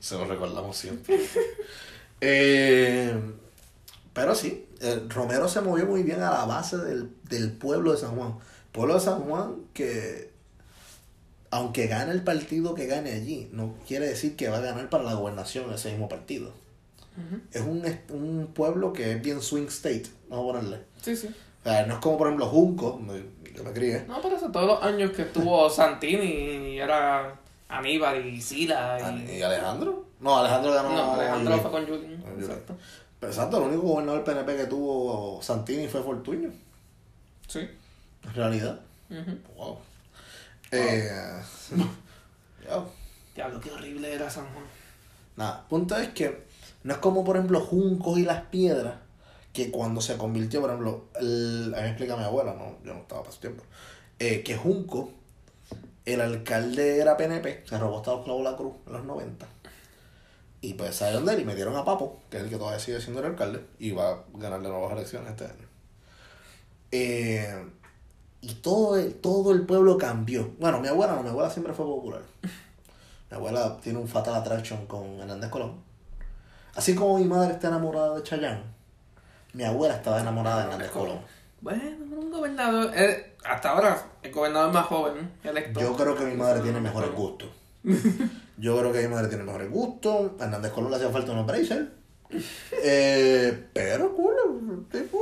[0.00, 1.18] se lo recordamos siempre.
[2.20, 3.14] Eh,
[4.12, 7.98] pero sí, eh, Romero se movió muy bien a la base del, del pueblo de
[7.98, 8.34] San Juan.
[8.72, 10.30] Pueblo de San Juan que,
[11.50, 15.04] aunque gane el partido que gane allí, no quiere decir que va a ganar para
[15.04, 16.52] la gobernación ese mismo partido.
[17.50, 20.84] Es un, un pueblo que es bien swing state, vamos a ponerle.
[21.02, 21.26] Sí, sí.
[21.26, 23.00] O sea, no es como por ejemplo Junco,
[23.54, 24.04] yo me crié.
[24.06, 27.34] No, pero eso, todos los años que estuvo Santini y era
[27.68, 29.32] Aníbal y Sila y...
[29.32, 30.06] ¿Y Alejandro?
[30.20, 30.90] No, Alejandro ganó.
[30.90, 31.70] No, Alejandro fue.
[31.72, 32.22] Con Yulín.
[32.38, 32.76] Exacto.
[33.20, 36.50] Pero exacto, el único gobernador PNP que tuvo Santini fue Fortuño,
[37.48, 37.60] Sí.
[38.24, 38.80] en realidad.
[39.10, 39.38] Ujú.
[39.56, 39.78] Wow.
[40.70, 41.10] Eh,
[42.64, 42.84] ya.
[43.34, 44.64] Diablo, qué horrible era San Juan.
[45.36, 46.44] Nada, punto es que
[46.82, 48.96] no es como por ejemplo Juncos y las Piedras,
[49.52, 52.94] que cuando se convirtió, por ejemplo, el, a mí me explica mi abuela, no, yo
[52.94, 53.64] no estaba para su tiempo,
[54.18, 55.10] eh, que Junco,
[56.04, 59.46] el alcalde era PNP, se robó Estados Clavos la Cruz en los 90.
[60.60, 63.00] Y pues salieron de él y metieron a Papo, que es el que todavía sigue
[63.00, 65.68] siendo el alcalde, y va a ganar de nuevas elecciones este año.
[66.90, 67.64] Eh,
[68.40, 70.50] y todo el, todo el pueblo cambió.
[70.58, 72.22] Bueno, mi abuela no, mi abuela siempre fue popular.
[72.42, 75.76] Mi abuela tiene un fatal attraction con Hernández Colón.
[76.74, 78.62] Así como mi madre está enamorada de Chayanne,
[79.52, 81.18] mi abuela estaba enamorada de Hernández Colón.
[81.60, 81.82] Bueno,
[82.16, 82.92] un gobernador...
[82.94, 85.80] eh, hasta ahora, el gobernador más joven electo.
[85.80, 87.48] Yo creo que mi madre tiene mejores gustos.
[88.58, 90.32] Yo creo que mi madre tiene mejores gustos.
[90.40, 91.92] A Hernández Colón le hacía falta unos bracer.
[92.82, 94.14] Eh, pero,
[94.70, 95.18] el tipo,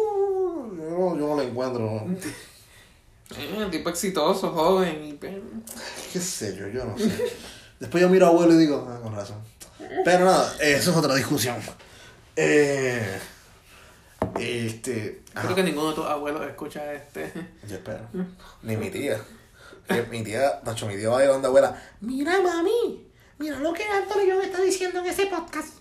[0.77, 2.07] yo, no- yo no le encuentro.
[3.37, 5.12] Eh, un tipo exitoso, joven y...
[6.12, 6.68] ¿Qué sé yo?
[6.68, 7.11] Yo no sé.
[7.79, 9.38] Después yo miro a abuelo y digo, ah, con razón.
[10.05, 11.57] Pero nada, eso es otra discusión.
[12.37, 13.18] Eh,
[14.38, 15.22] este.
[15.35, 15.42] ajá.
[15.44, 17.33] Creo que ninguno de tus abuelos escucha este...
[17.68, 18.01] Yo espero.
[18.62, 19.20] Ni mi tía.
[20.11, 21.81] Mi tía, Nacho, mi tía va a ir donde abuela.
[22.01, 23.05] Mira, mami.
[23.38, 25.75] Mira lo que Antonio me está diciendo en ese podcast.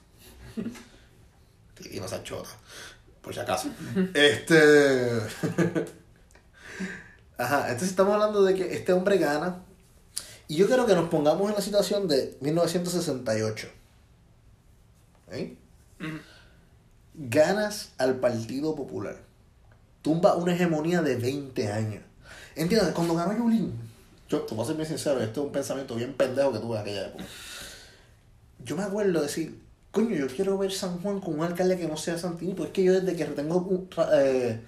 [1.91, 2.49] Y no se chota.
[3.21, 3.69] Por si acaso.
[4.13, 5.19] Este.
[7.37, 9.63] Ajá, entonces estamos hablando de que este hombre gana.
[10.47, 13.67] Y yo quiero que nos pongamos en la situación de 1968.
[15.31, 15.57] ¿Eh?
[17.13, 19.17] Ganas al Partido Popular.
[20.01, 22.03] Tumba una hegemonía de 20 años.
[22.55, 22.93] ¿Entiendes?
[22.93, 23.73] Cuando ganó Yulín,
[24.35, 26.75] yo te voy a ser bien sincero, esto es un pensamiento bien pendejo que tuve
[26.75, 27.23] en aquella época.
[28.63, 29.59] Yo me acuerdo de decir,
[29.91, 32.73] coño, yo quiero ver San Juan con un alcalde que no sea Santini, porque es
[32.73, 34.59] que yo desde que tengo un- ra- eh,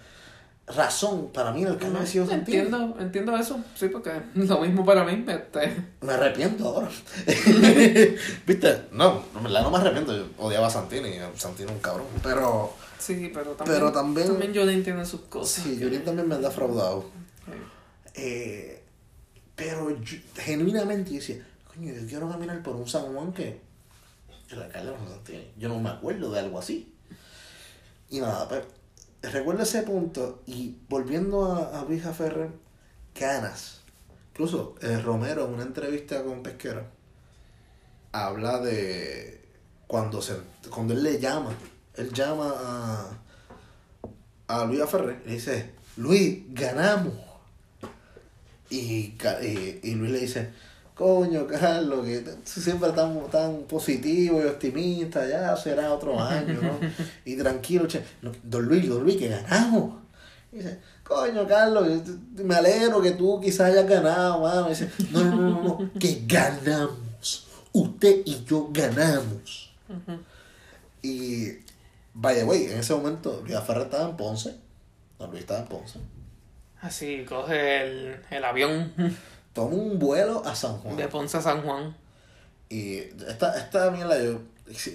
[0.68, 2.58] razón para mí el cambio de Sido Santini.
[2.58, 5.24] entiendo, entiendo eso, sí, porque lo mismo para mí.
[5.28, 6.90] Este, Me arrepiento ahora.
[8.46, 8.82] ¿Viste?
[8.92, 10.16] No, en verdad no me arrepiento.
[10.16, 11.14] Yo odiaba a Santini.
[11.36, 12.06] Santini es un cabrón.
[12.22, 15.64] Pero, sí, pero también, Pero también- también Jolene tiene sus cosas.
[15.64, 17.06] sí, Yuri también me ha defraudado.
[17.46, 17.52] Sí.
[18.16, 18.84] Eh,
[19.58, 19.94] pero
[20.36, 23.60] genuinamente yo decía, coño, yo quiero caminar por un San Juan que
[24.52, 25.52] el alcalde no Santini.
[25.58, 26.94] Yo no me acuerdo de algo así.
[28.10, 28.66] Y nada, pero
[29.24, 32.52] recuerdo ese punto y volviendo a, a Luisa Ferrer,
[33.20, 33.82] ganas.
[34.32, 36.92] Incluso eh, Romero en una entrevista con Pesquera
[38.12, 39.44] habla de
[39.88, 40.36] cuando se
[40.70, 41.52] cuando él le llama,
[41.96, 43.10] él llama a,
[44.48, 47.27] a Luis Ferrer y le dice, Luis, ganamos.
[48.70, 50.50] Y, y, y Luis le dice,
[50.98, 56.80] coño, Carlos, que siempre tan, tan positivo y optimista, ya será otro año, ¿no?
[57.26, 58.04] Y tranquilo, che,
[58.44, 60.02] don Luis, don Luis, que ganamos.
[60.52, 61.88] Y dice, coño, Carlos,
[62.36, 64.68] me alegro que tú quizás hayas ganado, mano.
[64.68, 67.48] Y dice, no, no, no, no, no, que ganamos.
[67.74, 69.72] Usted y yo ganamos.
[71.04, 71.50] Y,
[72.14, 74.56] by the way, en ese momento, Luis Ferrer estaba en Ponce.
[75.20, 76.00] Don Luis estaba en Ponce.
[76.88, 78.94] Así, coge el, el avión
[79.54, 80.96] Toma un vuelo a San Juan.
[80.98, 81.96] de Ponce a San Juan.
[82.70, 82.98] Y
[83.28, 84.40] esta, esta mierda yo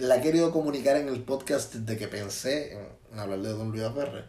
[0.01, 2.73] la he querido comunicar en el podcast desde que pensé
[3.13, 4.25] en, hablar de Don Luis Ferrer.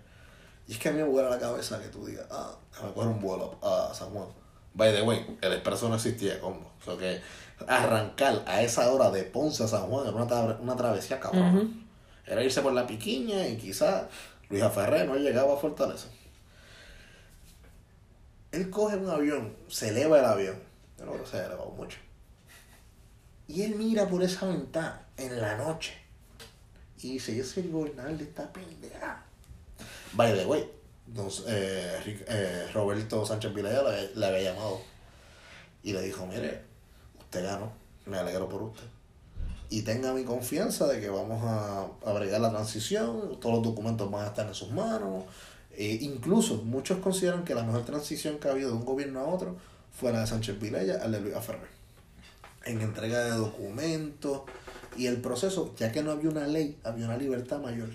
[0.67, 3.09] Y es que a mí me vuela la cabeza que tú digas, ah, me coger
[3.09, 4.27] un vuelo a, a San Juan.
[4.73, 6.71] By the way, el expreso no existía como.
[6.81, 7.21] O sea que
[7.67, 11.85] arrancar a esa hora de Ponce a San Juan era una, tra- una travesía cabrón.
[12.25, 14.03] Era irse por la piquiña y quizás
[14.49, 16.07] Luis Ferrer no llegaba a Fortaleza.
[18.53, 20.55] Él coge un avión, se eleva el avión.
[20.97, 21.97] Creo que se haya elevado mucho.
[23.47, 25.93] Y él mira por esa ventana en la noche.
[27.01, 29.23] Y dice, yo soy el gobernador de esta pendeja.
[30.13, 30.69] By the way,
[31.07, 34.79] nos- eh, eh, Roberto Sánchez Vilaya le, le había llamado.
[35.83, 36.61] Y le dijo, mire,
[37.19, 37.73] usted ganó.
[38.05, 38.83] Me alegro por usted.
[39.69, 43.39] Y tenga mi confianza de que vamos a, a bregar la transición.
[43.41, 45.23] Todos los documentos van a estar en sus manos.
[45.75, 49.27] E incluso muchos consideran que la mejor transición que ha habido de un gobierno a
[49.27, 49.57] otro
[49.91, 51.73] fue la de Sánchez Vilella al de Luis Ferrer
[52.65, 54.41] en entrega de documentos
[54.97, 57.89] y el proceso, ya que no había una ley, había una libertad mayor.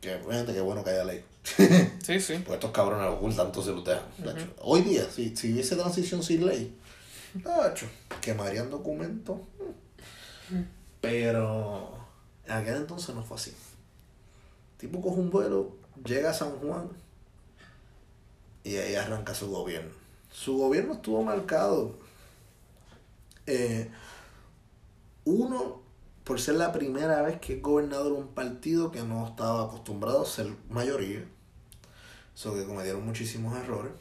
[0.00, 1.24] Que obviamente que bueno que haya ley.
[2.02, 2.42] Sí, sí.
[2.44, 4.04] Pues estos cabrones ocultan, entonces lo dejan.
[4.24, 4.46] tacho.
[4.60, 6.76] Hoy día, si, si hubiese transición sin ley,
[7.42, 7.86] tacho,
[8.20, 9.38] quemarían documentos.
[11.00, 11.98] Pero
[12.46, 13.52] en aquel entonces no fue así.
[14.80, 16.88] Tipo coge un vuelo, llega a San Juan
[18.64, 19.90] y ahí arranca su gobierno.
[20.32, 21.98] Su gobierno estuvo marcado.
[23.46, 23.90] eh,
[25.24, 25.82] uno,
[26.24, 30.26] por ser la primera vez que es gobernador un partido que no estaba acostumbrado a
[30.26, 31.26] ser mayoría.
[32.34, 33.92] Eso que cometieron muchísimos errores.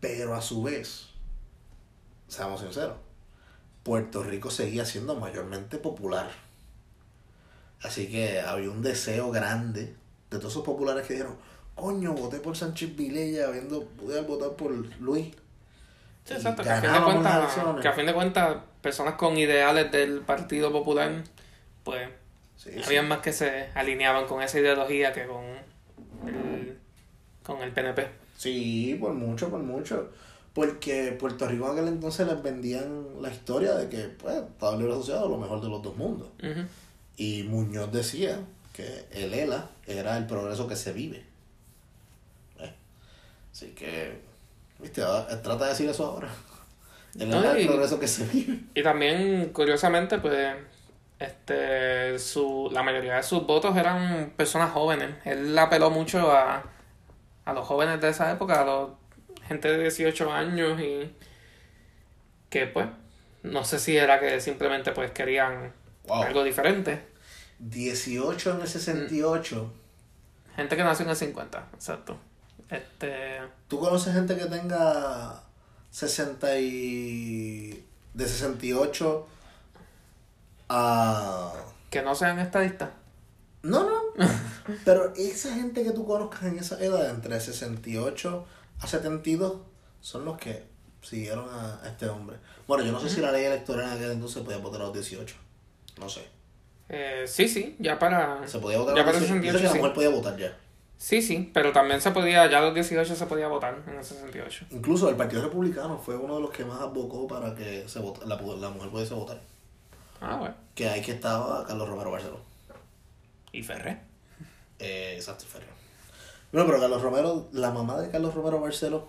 [0.00, 1.08] Pero a su vez,
[2.28, 2.96] seamos sinceros,
[3.82, 6.47] Puerto Rico seguía siendo mayormente popular.
[7.82, 9.94] Así que había un deseo grande
[10.30, 11.36] de todos esos populares que dijeron,
[11.74, 15.28] coño, voté por Sánchez Vilella, habiendo podido votar por Luis.
[16.24, 16.62] Sí, exacto.
[16.62, 17.82] Que a, fin de cuentas, elecciones.
[17.82, 21.22] que a fin de cuentas, personas con ideales del Partido Popular,
[21.84, 22.08] pues,
[22.56, 22.82] Sí, sí.
[22.84, 25.44] habían más que se alineaban con esa ideología que con
[26.26, 26.76] el,
[27.44, 28.08] con el PNP.
[28.36, 30.10] Sí, por mucho, por mucho.
[30.52, 34.92] Porque Puerto Rico en aquel entonces les vendían la historia de que, pues, Estado Libre
[34.94, 36.28] Asociado lo mejor de los dos mundos.
[36.42, 36.62] Ujú.
[37.18, 38.38] Y Muñoz decía
[38.72, 41.24] que el ELA era el progreso que se vive.
[42.60, 42.72] ¿Eh?
[43.52, 44.20] Así que,
[44.78, 46.28] viste, Ahora, trata de decir eso ahora.
[47.18, 48.60] El ELA es el progreso que se vive.
[48.72, 50.54] Y también, curiosamente, pues,
[51.18, 55.16] este, su, la mayoría de sus votos eran personas jóvenes.
[55.24, 56.62] Él apeló mucho a,
[57.44, 58.90] a los jóvenes de esa época, a los
[59.48, 61.10] gente de 18 años y
[62.50, 62.86] que pues,
[63.42, 65.72] no sé si era que simplemente pues querían
[66.08, 66.22] Wow.
[66.22, 67.06] algo diferente.
[67.58, 69.72] 18 en el 68.
[70.56, 72.16] Gente que nació en el 50, exacto.
[72.68, 75.42] Este, ¿Tú conoces gente que tenga
[75.90, 77.84] 60 y...
[78.14, 79.26] de 68
[80.68, 81.52] a...
[81.90, 82.90] que no sean estadistas.
[83.62, 84.02] No, no.
[84.84, 88.46] Pero esa gente que tú conozcas en esa edad, entre 68
[88.80, 89.60] a 72,
[90.00, 90.66] son los que
[91.02, 92.38] siguieron a, a este hombre.
[92.66, 94.94] Bueno, yo no sé si la ley electoral en aquel entonces podía votar a los
[94.94, 95.34] 18.
[95.98, 96.24] No sé.
[96.88, 98.46] Eh, sí, sí, ya para...
[98.48, 99.44] Se podía votar Ya los para 18.
[99.44, 99.78] Yo sé 68, que la sí.
[99.78, 100.56] mujer podía votar ya.
[100.96, 104.04] Sí, sí, pero también se podía, ya a los 18 se podía votar en el
[104.04, 104.66] 68.
[104.70, 108.24] Incluso el Partido Republicano fue uno de los que más abocó para que se vota-
[108.26, 109.38] la, la mujer pudiese votar.
[110.20, 110.54] Ah, bueno.
[110.74, 112.40] Que ahí que estaba Carlos Romero Barceló.
[113.52, 114.00] Y Ferré.
[114.80, 115.68] Eh, exacto, Ferrer.
[116.52, 119.08] No, pero Carlos Romero, la mamá de Carlos Romero Barceló,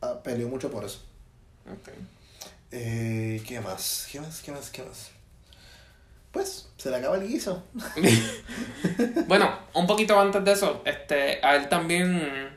[0.00, 1.00] ah, peleó mucho por eso.
[1.70, 1.90] Ok.
[2.72, 4.08] Eh, ¿Qué más?
[4.10, 4.40] ¿Qué más?
[4.42, 4.70] ¿Qué más?
[4.70, 5.10] ¿Qué más?
[6.32, 7.64] Pues, se le acaba el guiso.
[9.26, 12.50] Bueno, un poquito antes de eso, este, a él también,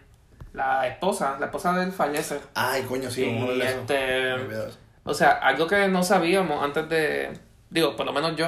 [0.54, 2.40] la esposa, la esposa de él fallece.
[2.56, 3.64] Ay, coño, sí, eso.
[3.64, 4.36] este.
[5.04, 7.38] O sea, algo que no sabíamos antes de.
[7.70, 8.48] Digo, por lo menos yo.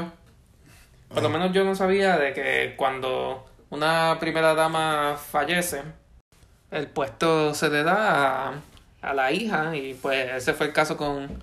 [1.09, 5.83] Por lo menos yo no sabía de que cuando una primera dama fallece,
[6.71, 8.53] el puesto se le da a,
[9.01, 9.75] a la hija.
[9.75, 11.41] Y pues ese fue el caso con,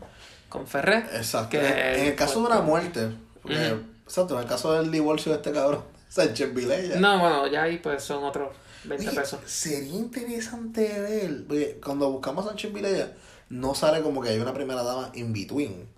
[0.48, 1.04] con Ferrer.
[1.14, 1.50] Exacto.
[1.50, 3.10] que en, en el caso de una muerte,
[3.42, 7.00] porque, exacto, en el caso del divorcio de este cabrón, Sánchez Vilella.
[7.00, 9.40] No, bueno, ya ahí pues son otros 20 Oye, pesos.
[9.46, 13.12] Sería interesante ver, porque cuando buscamos a Sánchez Vilella,
[13.48, 15.88] no sale como que hay una primera dama in between.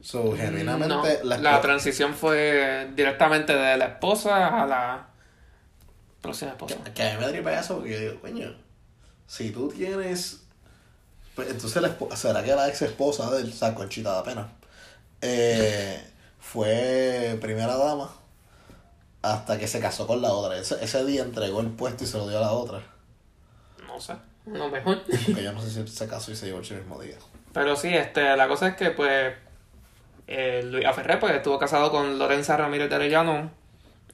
[0.00, 5.06] So, genuinamente, No, la, la transición fue directamente de la esposa a la
[6.20, 6.76] próxima esposa.
[6.94, 8.54] que a mí me tripea eso porque yo digo, coño,
[9.26, 10.40] si tú tienes.
[11.36, 14.52] Pues, entonces, la espo- ¿será que la ex esposa del saco Conchita da pena?
[15.20, 16.04] Eh,
[16.42, 18.10] fue primera dama
[19.22, 20.58] hasta que se casó con la otra.
[20.58, 22.82] Ese, ese día entregó el puesto y se lo dio a la otra.
[23.86, 24.14] No sé,
[24.44, 25.02] no mejor.
[25.04, 27.16] Porque yo no sé si se casó y se divorció el mismo día.
[27.52, 29.34] Pero sí, este, la cosa es que pues
[30.26, 33.50] eh, Luis Aferré pues estuvo casado con Lorenza Ramírez de Arellano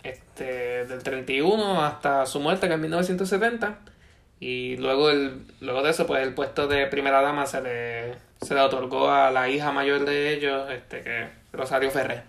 [0.02, 3.78] este, del 31 hasta su muerte que en 1970
[4.40, 8.54] y luego el luego de eso pues el puesto de primera dama se le se
[8.54, 12.22] le otorgó a la hija mayor de ellos este que Rosario Ferré.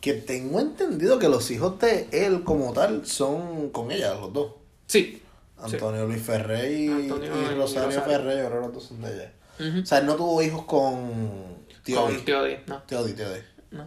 [0.00, 4.52] Que tengo entendido que los hijos de él como tal son con ella, los dos.
[4.86, 5.22] Sí.
[5.62, 8.02] Antonio Luis Ferré y, Antonio y y Rosario, Rosario.
[8.02, 9.32] Ferré, yo creo que los dos son de ella.
[9.82, 12.22] O sea, él no tuvo hijos con Tío Con Di.
[12.22, 12.82] Tío Di, no.
[12.82, 13.40] Tío Di, Tío Di.
[13.70, 13.86] no.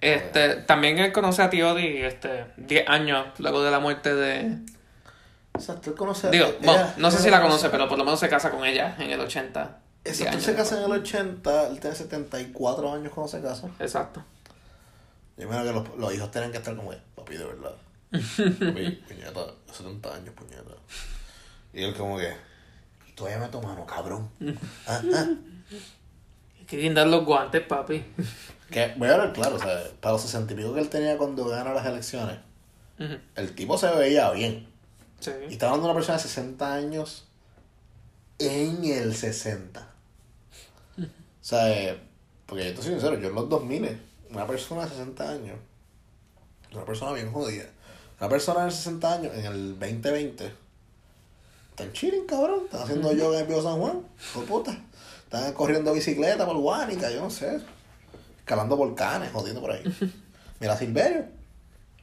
[0.00, 4.56] Este, también él conoce a Tío Di este, 10 años luego de la muerte de...
[5.52, 8.04] Exacto, él conoce Digo, ella- bueno, no sé si la conoce- conoce, pero por lo
[8.04, 9.78] menos se casa con ella en el 80.
[10.04, 13.68] 10 Exacto, él se casa en el 80, él tiene 74 años cuando se casa.
[13.78, 14.24] Exacto.
[15.36, 17.74] Yo imagino que los, los hijos tienen que estar como, papi, de verdad.
[18.10, 20.74] Papi, puñeta, 70 años, puñeta.
[21.72, 22.32] Y él como que,
[23.08, 24.28] y todavía me tu mano, cabrón.
[24.86, 25.26] Ah, ah.
[26.58, 28.04] Hay que guindar los guantes, papi.
[28.70, 31.16] Que voy a hablar claro, o sea, para los 60 y pico que él tenía
[31.18, 32.38] cuando gana las elecciones,
[32.98, 33.14] Ujú.
[33.36, 34.68] el tipo se veía bien.
[35.20, 35.30] Sí.
[35.48, 37.26] Y está hablando de una persona de 60 años
[38.38, 39.88] en el 60.
[41.50, 41.98] O sea, eh,
[42.46, 45.56] porque yo te soy sincero, yo en los 2000, una persona de 60 años,
[46.72, 47.64] una persona bien jodida,
[48.20, 50.52] una persona de 60 años en el 2020,
[51.70, 54.00] están chilling, cabrón, están haciendo yoga en el Pío San Juan,
[54.32, 54.78] por puta.
[55.24, 57.60] Están corriendo bicicleta por Guánica, yo no sé,
[58.38, 59.82] escalando volcanes, jodiendo por ahí.
[60.60, 61.24] Mira a Silverio,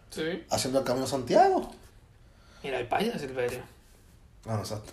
[0.09, 0.43] Sí.
[0.49, 1.71] haciendo el Camino a Santiago.
[2.63, 3.59] Mira el payo de Silverio.
[4.45, 4.91] Ah, no, exacto.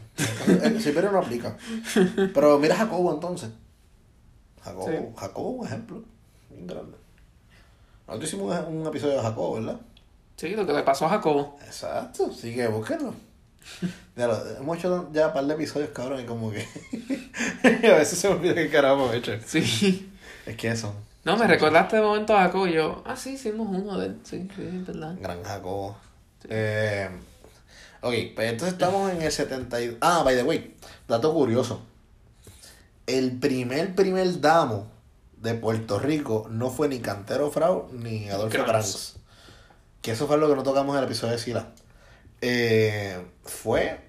[0.62, 1.57] El Silverio no aplica.
[2.32, 3.50] Pero mira a Jacobo entonces.
[4.64, 4.96] Jacobo, Sí.
[5.16, 6.02] Jacobo un ejemplo.
[6.50, 6.96] Bien grande.
[8.06, 9.80] Nosotros hicimos un, un episodio de Jacobo, ¿verdad?
[10.36, 11.58] Sí, lo que le pasó a Jacobo.
[11.64, 13.14] Exacto, así que búsquenlo.
[14.16, 16.66] Ya lo- hemos hecho ya un par de episodios, cabrón, y como que.
[17.92, 19.32] a veces se me olvida qué carajo hemos hecho.
[19.46, 20.10] Sí.
[20.46, 20.94] Es que eso.
[21.24, 24.20] No, me recordaste de momento a Jacobo y yo, ah, sí, hicimos uno de él.
[24.24, 25.14] Sí, sí, es verdad.
[25.18, 25.96] Gran Jacobo.
[26.50, 27.08] Eh,
[28.02, 29.96] ok, pues entonces estamos en el 72.
[30.02, 30.74] Ah, by the way,
[31.08, 31.80] dato curioso.
[33.07, 34.90] El primer, primer damo
[35.36, 39.16] de Puerto Rico no fue ni Cantero Frau ni Adolfo Kranz.
[40.00, 41.68] Que eso fue lo que no tocamos en el episodio de Sila.
[42.40, 44.00] Eh, fue.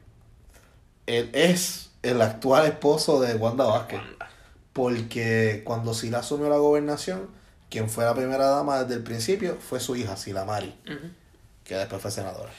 [1.07, 4.01] Él es el actual esposo de Wanda Vázquez.
[4.73, 7.29] Porque cuando Sila asumió la gobernación,
[7.69, 10.75] quien fue la primera dama desde el principio fue su hija, Sila Mari
[11.65, 12.51] que después fue senadora.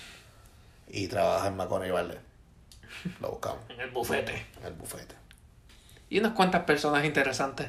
[0.88, 2.18] Y trabaja en Macona y Valdez.
[3.20, 4.46] Lo buscamos En el bufete.
[4.60, 5.14] en el bufete.
[6.08, 7.68] Y unas cuantas personas interesantes.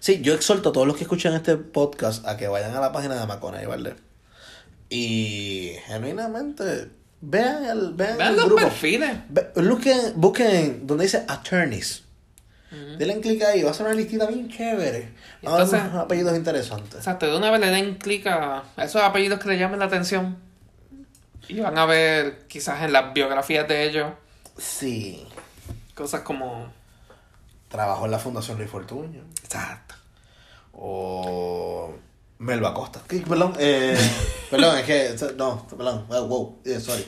[0.00, 2.92] Sí, yo exhorto a todos los que escuchan este podcast a que vayan a la
[2.92, 3.66] página de Macona y.
[4.90, 6.90] Y genuinamente
[7.20, 8.62] vean el, vean Vean el los grupo.
[8.62, 9.16] perfiles.
[9.28, 12.02] Ve- busquen, busquen donde dice attorneys.
[12.70, 12.96] Ujú.
[12.98, 15.12] Denle clic ahí, va a ser una listita bien chévere.
[15.42, 16.94] Vamos a ver Entonces- unos apellidos interesantes.
[16.96, 20.36] Exacto, de una vez le den clic a esos apellidos que le llamen la atención.
[21.48, 24.12] Y van a ver quizás en las biografías de ellos
[24.58, 25.26] Sí.
[25.94, 26.70] cosas como...
[27.72, 29.24] Trabajó en la Fundación Luis Fortuño.
[29.42, 29.94] Exacto.
[30.74, 31.94] O
[32.38, 33.00] Melba Costa.
[33.08, 33.20] ¿Qué?
[33.20, 33.96] Perdón, eh,
[34.50, 37.06] perdón, es que, no, perdón, wow, wow, eh, sorry.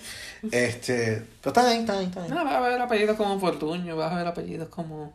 [0.50, 2.34] Este, pero está bien, está bien, está bien.
[2.34, 5.14] No, vas a ver apellidos como Fortuño, vas a ver apellidos como...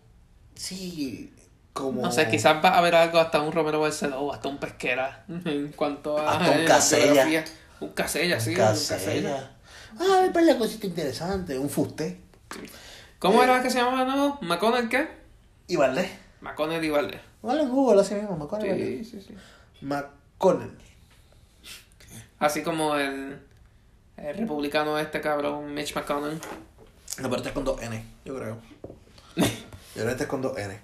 [0.55, 1.33] Sí,
[1.73, 2.01] como...
[2.03, 5.25] No sé, quizás vas a ver algo hasta un Romero Barceló o hasta un Pesquera
[5.45, 6.31] en cuanto a...
[6.33, 7.43] Hasta un eh, Casella.
[7.79, 9.51] Un Casella, sí, Casella.
[9.99, 12.19] Ah, hay la cosita interesante, un fuste.
[13.17, 13.45] ¿Cómo Eh.
[13.45, 14.37] era que se llamaba de nuevo?
[14.41, 15.18] ¿McConnell qué?
[15.69, 16.09] Y Valdés.
[16.41, 17.21] McConnell y Valdés.
[17.43, 18.75] Vale en Google así mismo, McConnell.
[18.75, 19.35] Sí, sí, sí.
[19.81, 20.75] McConnell.
[22.39, 23.39] Así como el,
[24.17, 26.39] el republicano este cabrón, Mitch McConnell.
[27.19, 28.57] No, pero este es con dos N, yo creo.
[29.95, 30.79] Yo creo que este es con dos N.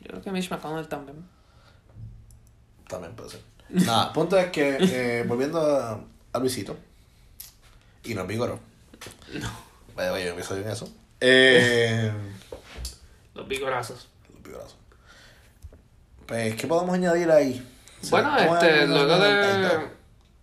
[0.00, 1.24] Yo creo que Mitch McConnell también.
[2.88, 3.40] También puede ser.
[3.70, 6.00] Nada, punto es que, eh, volviendo a,
[6.32, 6.76] a Luisito,
[8.04, 8.58] y no es Vigoro.
[9.32, 9.50] No.
[9.94, 10.92] Vaya, vaya, episodio en eso.
[11.20, 12.12] Eh,
[13.34, 14.09] los vigorazos.
[16.30, 17.66] Pues, ¿qué podemos añadir ahí?
[18.02, 19.68] O sea, Bueno, ¿cómo este, es- luego de.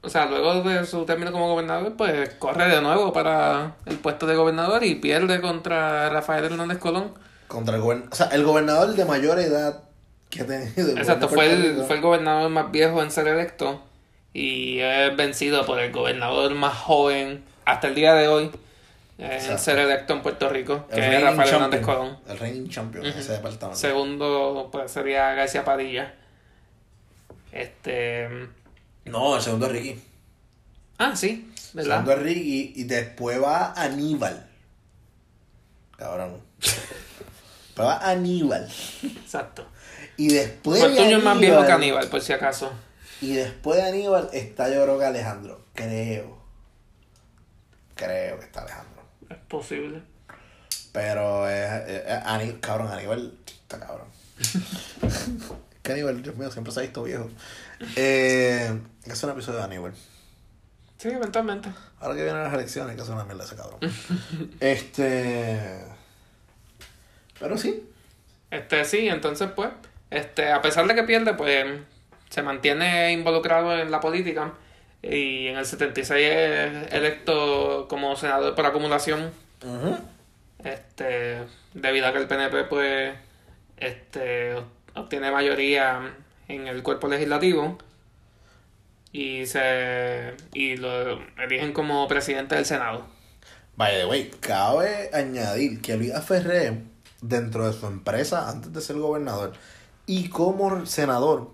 [0.02, 4.28] O sea, luego de su término como gobernador, pues corre de nuevo para el puesto
[4.28, 7.14] de gobernador y pierde contra Rafael Hernández Colón.
[7.48, 8.14] Contra el gobernador.
[8.14, 9.84] O sea, el gobernador de mayor edad
[10.30, 10.92] que ha tenido.
[10.92, 13.82] el Exacto, fue el, fue el gobernador más viejo en ser electo
[14.34, 18.52] y es vencido por el gobernador más joven hasta el día de hoy
[19.20, 19.58] Exacto.
[19.58, 21.56] ser electo en Puerto Rico, El que es Rafael champion.
[21.74, 22.20] Hernández Colón.
[22.28, 23.80] El reigning champion de ese departamento.
[23.80, 26.14] Segundo, pues sería García Padilla.
[27.52, 28.28] Este.
[29.06, 30.04] No, el segundo es Ricky.
[31.00, 31.92] Ah, sí, El ¿verdad?
[32.06, 34.48] segundo es Ricky y después va Aníbal.
[35.98, 36.40] Cabrón.
[36.60, 38.70] Después va Aníbal.
[39.04, 39.66] Exacto.
[40.18, 42.72] Y después de Fortuño es más viejo que Aníbal- Aníbal, por si acaso.
[43.22, 45.62] Y después de Aníbal está yo creo que Alejandro.
[45.74, 46.38] Creo.
[47.96, 48.97] Creo que está Alejandro.
[49.48, 50.02] Es posible.
[50.92, 54.08] Pero es, es- es Aní- cabrón, Aníbal está cabrón.
[55.84, 57.30] que Aníbal, Dios mío, siempre se ha visto viejo.
[57.96, 59.94] Eh, que hacer un episodio de Aníbal.
[60.98, 61.70] Sí, eventualmente.
[62.00, 63.80] Ahora que vienen las elecciones, hay que hacer una mierda ese cabrón.
[64.60, 65.86] este.
[67.40, 67.90] Pero sí.
[68.52, 69.70] Este, sí, entonces, pues,
[70.10, 71.66] este, a pesar de que pierde, pues,
[72.30, 74.54] se mantiene involucrado en la política
[75.02, 79.32] y en el 76 es electo como senador por acumulación,
[80.64, 81.44] este,
[81.74, 83.16] debido a que el PNP, pues,
[83.78, 84.56] este,
[84.96, 86.16] obtiene mayoría
[86.48, 87.78] en el cuerpo legislativo
[89.12, 93.06] y se, y lo eligen como presidente del Senado.
[93.76, 96.82] By the way, cabe añadir que Luis Ferré,
[97.22, 99.54] dentro de su empresa, antes de ser gobernador,
[100.08, 101.52] y como senador,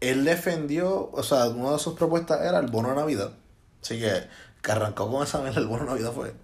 [0.00, 3.32] él defendió, o sea, una de sus propuestas era el bono de Navidad.
[3.82, 4.24] Así que,
[4.62, 6.34] que arrancó con esa mierda, el bono de Navidad fue.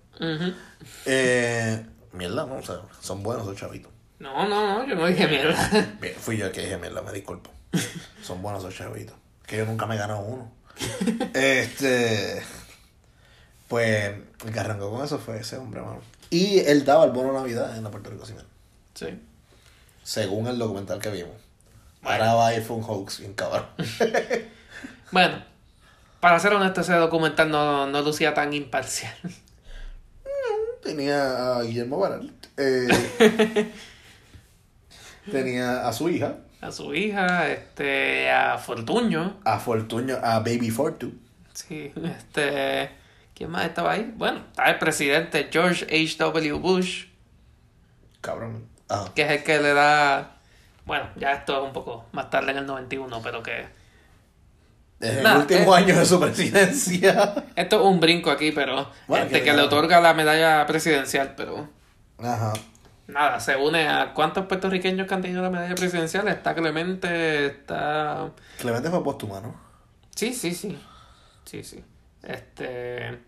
[1.07, 3.92] Eh, mierda, no, o sea, son buenos esos chavitos.
[4.18, 5.96] No, no, no, yo no dije mierda.
[6.00, 7.50] Bien, fui yo el que dije mierda, me disculpo.
[8.22, 9.16] Son buenos esos chavitos.
[9.46, 10.52] Que yo nunca me he ganado uno.
[11.34, 12.42] este.
[13.68, 16.00] Pues el que arrancó con eso fue ese hombre, mano.
[16.30, 18.48] Y él daba el bono de Navidad en la Puerto Rico Cimento.
[18.94, 19.20] Sí.
[20.02, 21.45] Según el documental que vimos.
[22.07, 22.24] Bueno.
[22.24, 23.66] Ahora va a ir fue un hoax, bien cabrón.
[25.12, 25.40] Bueno,
[26.20, 29.14] para ser honesto, ese documental no, no lucía tan imparcial.
[30.82, 32.32] Tenía a Guillermo Baral.
[32.57, 32.88] eh,
[35.30, 41.12] tenía a su hija, A su hija, este, a Fortuño, a Fortuño, a Baby Fortu.
[41.52, 42.90] sí, este,
[43.34, 44.12] ¿quién más estaba ahí?
[44.16, 46.52] Bueno, estaba el presidente George H.W.
[46.54, 47.07] Bush,
[48.20, 48.66] Cabrón.
[48.88, 50.36] Ah, que es el que le da,
[50.87, 53.66] bueno, ya esto es un poco más tarde en el 91, pero que
[55.01, 57.34] es el último año de su presidencia.
[57.57, 61.68] esto es un brinco aquí, pero Bueno, este, que le otorga la medalla presidencial, pero
[62.18, 62.55] Ajá.
[63.09, 68.30] nada, se une a cuántos puertorriqueños que han tenido la medalla presidencial, está Clemente, está...
[68.59, 69.55] Clemente fue póstuma, ¿no?
[70.14, 70.78] Sí, sí, sí.
[71.45, 71.84] Sí, sí.
[72.22, 73.18] Este.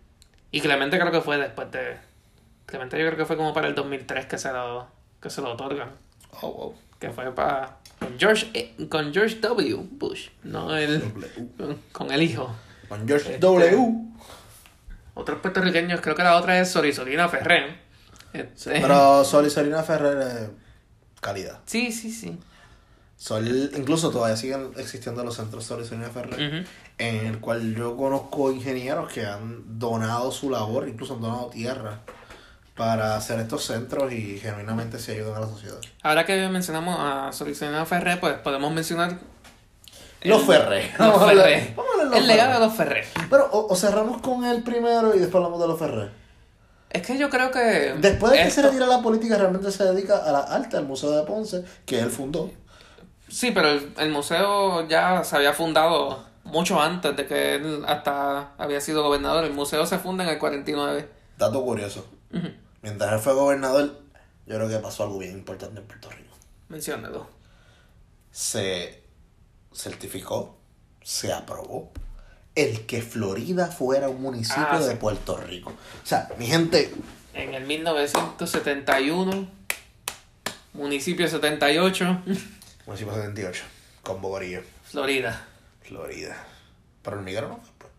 [0.51, 1.99] Y Clemente creo que fue después de.
[2.67, 4.89] Clemente yo creo que fue como para el 2003 que se lo,
[5.21, 5.91] que se lo otorgan.
[6.41, 6.75] Oh, wow.
[6.99, 7.79] Que fue para.
[7.99, 9.77] Con George, eh, con George W.
[9.93, 11.01] Bush, no el.
[11.57, 12.55] con- Con el hijo.
[12.89, 13.95] Con George Este- W.
[15.15, 17.77] Otros puertorriqueños, creo que la otra es Sorisolina Ferrer.
[18.33, 20.51] Este, Pero Sol y Solina Ferrer es
[21.21, 21.61] calidad.
[21.67, 22.39] Sí, sí, sí.
[23.17, 26.67] Sol, incluso todavía siguen existiendo los centros Sol y Solina Ferrer,
[26.99, 32.03] en el cual yo conozco ingenieros que han donado su labor, incluso han donado tierra
[32.79, 35.77] para hacer estos centros y genuinamente se ayudan a la sociedad.
[36.03, 39.19] Ahora que mencionamos a Sorisolina Ferrer, pues podemos mencionar.
[40.23, 40.91] Los el- Ferrer.
[40.99, 43.05] Los los El legado de los Ferrer.
[43.29, 46.11] Pero o, o cerramos con el primero y después hablamos de los Ferrer.
[46.91, 47.95] Es que yo creo que.
[48.01, 51.11] Después de que se retira la política, realmente se dedica a la arte, al Museo
[51.11, 52.51] de Ponce, que él fundó.
[53.29, 58.53] Sí, pero el, el museo ya se había fundado mucho antes de que él hasta
[58.57, 59.45] había sido gobernador.
[59.45, 61.09] El museo se funda en el 49.
[61.37, 62.07] Dato curioso.
[62.33, 62.49] Ujú.
[62.83, 64.01] Mientras él fue gobernador,
[64.47, 66.37] yo creo que pasó algo bien importante en Puerto Rico.
[66.69, 67.29] Menciónalo.
[68.31, 69.03] Se
[69.75, 70.59] certificó,
[71.03, 71.93] se aprobó
[72.55, 74.97] el que Florida fuera un municipio Ah, de.
[74.97, 75.71] Puerto Rico.
[75.71, 76.93] O sea, mi gente,
[77.35, 79.49] En el 1971,
[80.75, 82.23] municipio 78,
[82.87, 83.63] municipio 78,
[84.03, 85.47] con Bogorillo, Florida.
[85.83, 86.37] Florida.
[87.03, 87.71] Pero el Miguel no fue.
[87.79, 87.93] pues.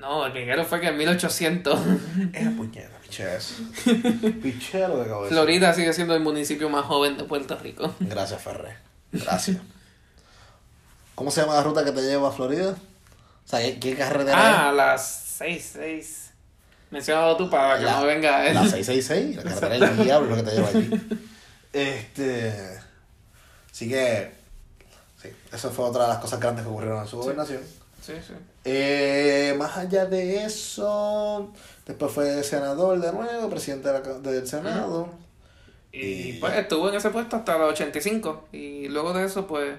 [0.00, 1.80] No, el Miguel fue que en 1800.
[2.32, 5.28] Es puñeta, que acabo de decir.
[5.28, 7.94] Florida sigue siendo el municipio más joven de Puerto Rico.
[8.00, 8.76] Gracias, Ferré.
[9.12, 9.58] Gracias.
[11.14, 12.70] ¿Cómo se llama la ruta que te lleva a Florida?
[12.72, 15.06] O sea, ¿qué, qué carretera Ah, las
[15.38, 16.22] 6, 6.
[16.90, 18.54] Mencionado tú para que La- no venga él.
[18.54, 20.90] La 666, la carretera del diablo que te lleva allí.
[21.72, 22.78] Este.
[23.70, 24.30] Así que.
[25.20, 27.60] Sí, eso fue otra de las cosas grandes que ocurrieron en su gobernación.
[28.00, 28.32] Sí, sí.
[28.64, 31.52] Eh, más allá de eso,
[31.86, 35.08] después fue senador de nuevo, presidente de la del Senado.
[35.92, 38.48] Y Y- pues estuvo en ese puesto hasta los 85.
[38.52, 39.78] Y luego de eso, pues,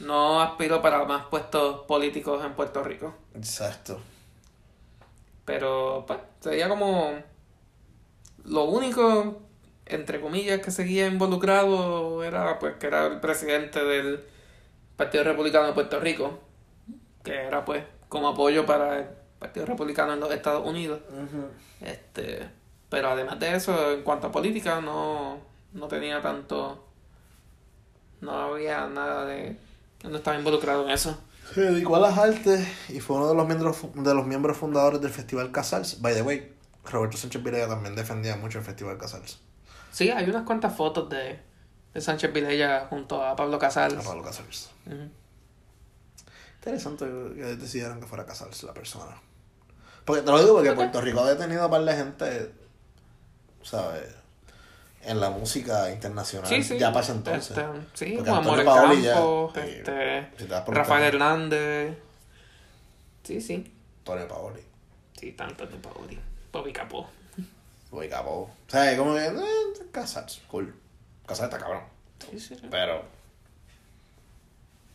[0.00, 3.14] no aspiró para más puestos políticos en Puerto Rico.
[3.34, 4.00] Exacto.
[5.44, 7.12] Pero, pues, sería como
[8.44, 9.40] lo único,
[9.86, 14.24] entre comillas, que seguía involucrado era, pues, que era el presidente del
[14.96, 16.38] Partido Republicano de Puerto Rico,
[17.24, 21.00] que era, pues, como apoyo para Partido Republicano en los Estados Unidos.
[21.80, 22.48] Este,
[22.88, 25.38] pero además de eso, en cuanto a política, no,
[25.72, 26.84] no tenía tanto,
[28.20, 29.56] no había nada de,
[30.04, 31.18] no estaba involucrado en eso.
[31.54, 35.00] Se dedicó a las artes y fue uno de los miembros, de los miembros fundadores
[35.00, 36.00] del Festival Casals.
[36.02, 36.52] By the way,
[36.84, 39.38] Roberto Sánchez Vilella también defendía mucho el Festival Casals.
[39.90, 41.38] Sí, hay unas cuantas fotos de,
[41.94, 43.96] de Sánchez Vilella junto a Pablo Casals.
[43.96, 44.70] A Pablo Casals.
[46.56, 49.14] Interesante que decidieran que fuera Casals la persona.
[50.08, 50.72] Porque te lo digo porque.
[50.72, 52.50] Puerto Rico ha detenido a par de gente,
[53.62, 54.08] ¿sabes?
[55.02, 56.48] En la música internacional.
[56.48, 56.78] Sí, sí.
[56.78, 57.50] Ya pasa entonces.
[57.56, 61.98] Este, sí, Porque Juan Antonio Paoli ya- Campos, este, si Rafael Hernández.
[63.22, 63.72] Sí, sí.
[63.98, 64.60] Antonio Paoli.
[65.14, 66.18] Sí, tanto de Pauli.
[66.50, 67.06] Bobby Capó.
[67.90, 68.30] Voy capo.
[68.30, 69.32] O sea, como que, eh,
[69.92, 70.74] Casals, cool.
[71.26, 71.84] Casals está cabrón.
[72.30, 72.56] Sí, sí.
[72.70, 73.02] Pero.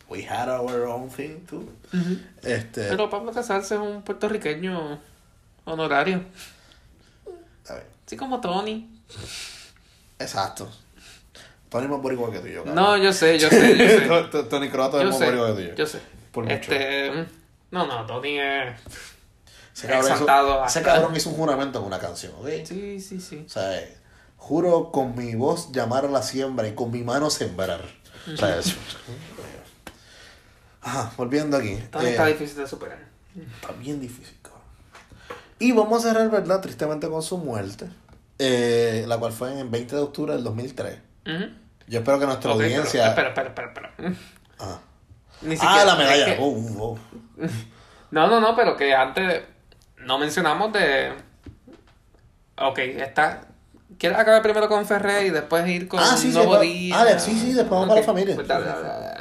[0.10, 1.70] We had our own thing too.
[1.93, 2.18] Ujú.
[2.43, 2.89] Este.
[2.89, 4.99] Pero Pablo Casals es un puertorriqueño
[5.66, 6.24] honorario.
[7.70, 8.89] a ver, Así como Tony.
[10.20, 10.70] exacto.
[11.70, 12.76] Tony es más boricua que tú y yo, cabrón.
[12.76, 15.76] No, yo sé, yo sé, yo Tony Croato es más boricua que tú y yo.
[15.76, 15.99] yo sé.
[16.32, 16.54] Por mucho.
[16.56, 17.26] Este,
[17.72, 18.76] no, no, Tony es...
[19.76, 22.47] Ese cabrón, hizo, ese cabrón hizo un juramento en una canción, ¿ok?
[22.64, 23.43] Sí, sí, sí.
[23.47, 23.97] O sea, eh,
[24.38, 27.82] juro con mi voz llamar a la siembra y con mi mano sembrar.
[28.32, 28.76] O sea, eso.
[30.84, 31.70] Ajá, volviendo aquí.
[31.70, 33.00] Eh, está difícil de superar.
[33.36, 34.62] Está bien difícil, cabrón.
[35.60, 36.62] Y vamos a cerrar, ¿verdad?
[36.62, 37.88] Tristemente con su muerte.
[38.40, 40.98] eh, la cual fue en el 20 de octubre del 2003.
[41.28, 41.46] Ujú.
[41.88, 43.08] Yo espero que nuestra audiencia.
[43.10, 43.94] espera, espera, espera, espera.
[44.60, 44.80] Ah.
[45.42, 46.28] Ni Ah, siquiera- la medalla.
[46.28, 47.00] es que- Oh, uh, oh.
[48.12, 49.44] No, no, no, pero que antes
[49.98, 51.14] no mencionamos de...
[52.58, 53.42] Ok, está...
[53.98, 56.96] ¿Quieres acabar primero con Ferrer y después ir con Ah, sí, sí, Nuevo Día?
[57.00, 58.36] ah, sí, sí, después vamos para Ok, la familia.
[58.36, 59.12] pues dale, dale.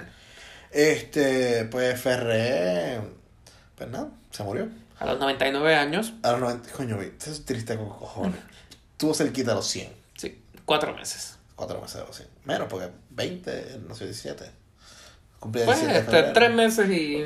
[0.73, 3.01] Este, pues Ferré.
[3.77, 4.69] Pues nada, se murió.
[4.99, 6.71] A los 99 años, A los 90.
[6.73, 8.39] Coño, es triste con cojones.
[8.97, 9.93] Tuvo cerquita a los 100.
[10.17, 11.37] sí, cuatro meses.
[11.57, 12.29] Cuatro meses de los 100.
[12.45, 14.45] Menos, porque 20, no sé, 17.
[15.41, 17.25] Cumplía Pues 17 de este, tres meses y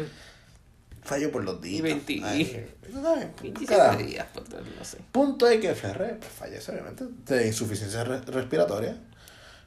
[1.03, 1.83] Falló por los días.
[1.83, 3.99] 20 Ay, bien, 27 carajo.
[4.03, 4.99] días, pues, no sé.
[5.13, 8.97] Punto es que Ferré pues, fallece, obviamente, de insuficiencia re- respiratoria.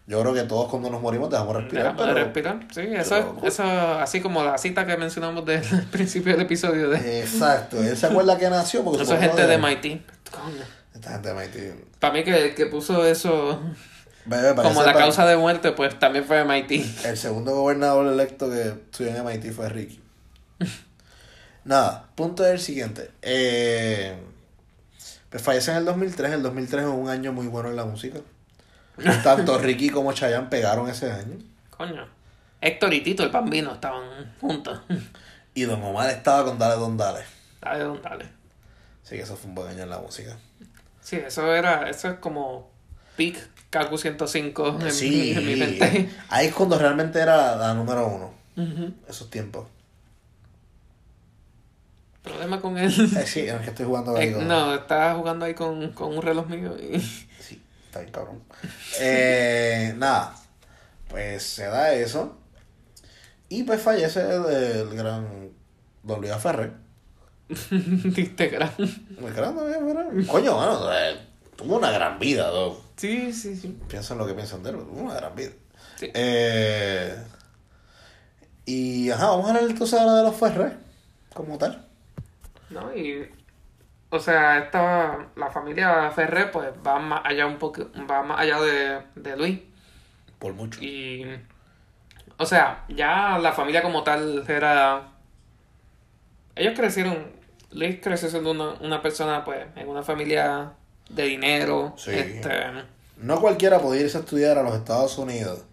[0.09, 1.93] Yo creo que todos cuando nos morimos dejamos respirar.
[1.93, 6.31] Dejamos de respirar, sí, eso, pero- eso, así como la cita que mencionamos del principio
[6.33, 7.19] del episodio de...
[7.21, 7.77] Exacto.
[7.81, 10.01] Él se acuerda que nació porque Eso es gente de de- MIT.
[10.31, 10.63] Coño.
[10.95, 11.85] Esta gente de MIT.
[11.99, 13.61] Para mí que que puso eso
[14.55, 17.05] como la causa de muerte, pues también fue MIT.
[17.05, 20.01] El segundo gobernador electo que estudió en MIT fue Ricky.
[21.65, 23.11] Nada, punto es el siguiente.
[23.21, 24.15] Eh,
[25.29, 26.31] pues fallece en el 2003.
[26.31, 28.19] El 2003 es un año muy bueno en la música.
[29.23, 31.37] Tanto Ricky como Chayanne pegaron ese año.
[31.69, 32.07] Coño.
[32.61, 34.79] Héctor y Tito, el bambino, estaban juntos.
[35.53, 37.21] Y Don Omar estaba con Dale Don Dale.
[37.61, 38.25] Dale, don, dale.
[39.03, 40.37] Así que eso fue un buen año en la música.
[41.01, 42.69] Sí, eso era, eso es como
[43.17, 43.35] Peak
[43.69, 46.09] Kaku 105 en, sí, en mi mente.
[46.29, 48.33] ahí es cuando realmente era la número uno.
[49.07, 49.67] Esos tiempos.
[52.23, 52.91] Problema con él.
[52.91, 56.15] Eh, sí, es que estoy jugando ahí Eh, con- no, estaba jugando ahí con, con
[56.15, 56.99] un reloj mío y...
[56.99, 58.43] Sí, está bien cabrón.
[58.99, 60.35] Eh, nada,
[61.09, 62.37] pues se da eso.
[63.49, 65.49] Y pues fallece el, gran
[66.03, 66.73] Don Luis Ferrer.
[67.49, 68.71] Diste gran.
[68.77, 70.27] El gran Luis Ferrer.
[70.27, 70.79] Coño, mano,
[71.55, 72.79] tuvo una gran vida, dog.
[72.95, 73.79] Sí, sí, sí.
[73.87, 75.51] Piensa en lo que piensan de él, tuvo una gran vida.
[75.97, 76.11] Sí.
[76.13, 77.17] Eh,
[78.65, 80.77] y ajá, vamos a hablar entonces ahora de los Ferrer,
[81.33, 81.87] como tal.
[82.69, 82.95] ¿no?
[82.95, 83.27] Y,
[84.11, 88.59] o sea, esta, la familia Ferré, pues va más allá un poco, va más allá
[88.59, 89.59] de, de Luis.
[90.39, 90.81] Por mucho.
[90.81, 91.25] Y,
[92.37, 95.09] o sea, ya la familia como tal era...
[96.55, 97.31] Ellos crecieron,
[97.71, 100.73] Luis creció siendo una, una persona, pues, en una familia
[101.09, 101.93] de dinero.
[101.97, 102.11] Sí.
[102.11, 102.49] Este,
[103.17, 105.63] No cualquiera podía irse a estudiar a los Estados Unidos.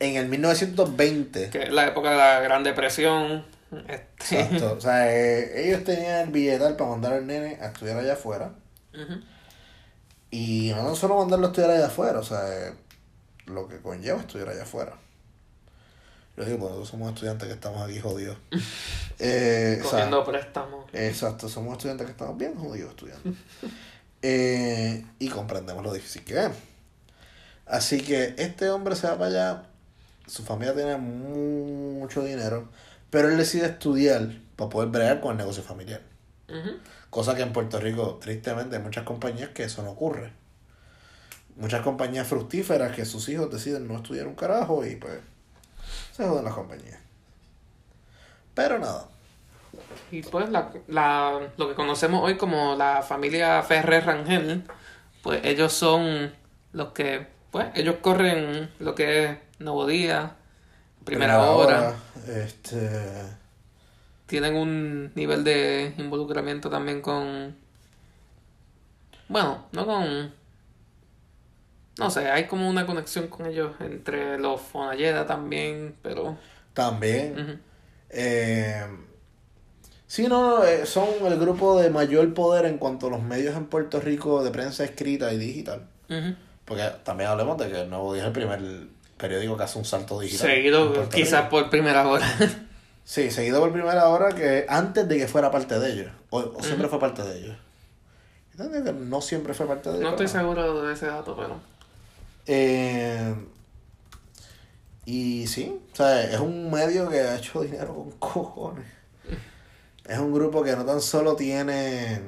[0.00, 1.50] En el 1920.
[1.50, 3.44] que es la época de la Gran Depresión.
[3.72, 4.74] Este, Exacto.
[4.74, 8.52] O sea, eh, ellos tenían el billetal para mandar al nene a estudiar allá afuera.
[10.30, 12.74] Y no solo mandarlo a estudiar allá afuera, o sea, eh,
[13.46, 14.94] lo que conlleva estudiar allá afuera.
[16.36, 18.36] Yo digo, porque nosotros somos estudiantes que estamos aquí jodidos.
[19.24, 20.86] Eh, o sea, cogiendo préstamos.
[20.92, 23.32] Exacto, somos estudiantes que estamos bien jodidos estudiando.
[24.24, 26.52] Eh, y comprendemos lo difícil que es.
[27.66, 29.62] Así que este hombre se va para allá,
[30.28, 32.68] su familia tiene mucho dinero,
[33.12, 36.00] pero él decide estudiar para poder bregar con el negocio familiar.
[37.10, 40.32] Cosa que en Puerto Rico, tristemente, hay muchas compañías que eso no ocurre.
[41.56, 45.20] Muchas compañías fructíferas que sus hijos deciden no estudiar un carajo y pues
[46.16, 46.98] se joden las compañías.
[48.54, 49.06] Pero nada,
[50.10, 54.64] Y pues la, la, lo que conocemos hoy como la familia Ferrer Rangel,
[55.22, 56.32] pues ellos son
[56.72, 60.36] los que, pues ellos corren lo que es Nuevo Día,
[61.04, 61.94] Primera, hora.
[62.26, 62.90] Este.
[64.26, 67.56] tienen un nivel de involucramiento también con,
[69.28, 70.32] bueno, no con,
[71.98, 76.36] no sé, hay como una conexión con ellos entre los Fonalleda también, pero...
[76.72, 77.60] También.
[78.08, 78.86] Eh,
[80.06, 83.66] sí, no, eh, son el grupo de mayor poder en cuanto a los medios en
[83.66, 85.88] Puerto Rico de prensa escrita y digital.
[86.64, 88.60] Porque también hablemos de que el Nuevo Día es el primer
[89.22, 90.50] periódico que hace un salto digital.
[90.50, 92.26] Seguido quizás por primera hora.
[93.04, 96.12] Sí, seguido por primera hora que antes de que fuera parte de ellos.
[96.30, 97.56] O, o siempre fue parte de ellos.
[98.56, 100.04] No siempre fue parte de ellos.
[100.04, 101.60] no estoy seguro de ese dato, pero...
[102.46, 103.34] Eh,
[105.04, 108.86] y sí, o sea, es un medio que ha hecho dinero con cojones.
[110.06, 112.20] Es un grupo que no tan solo tiene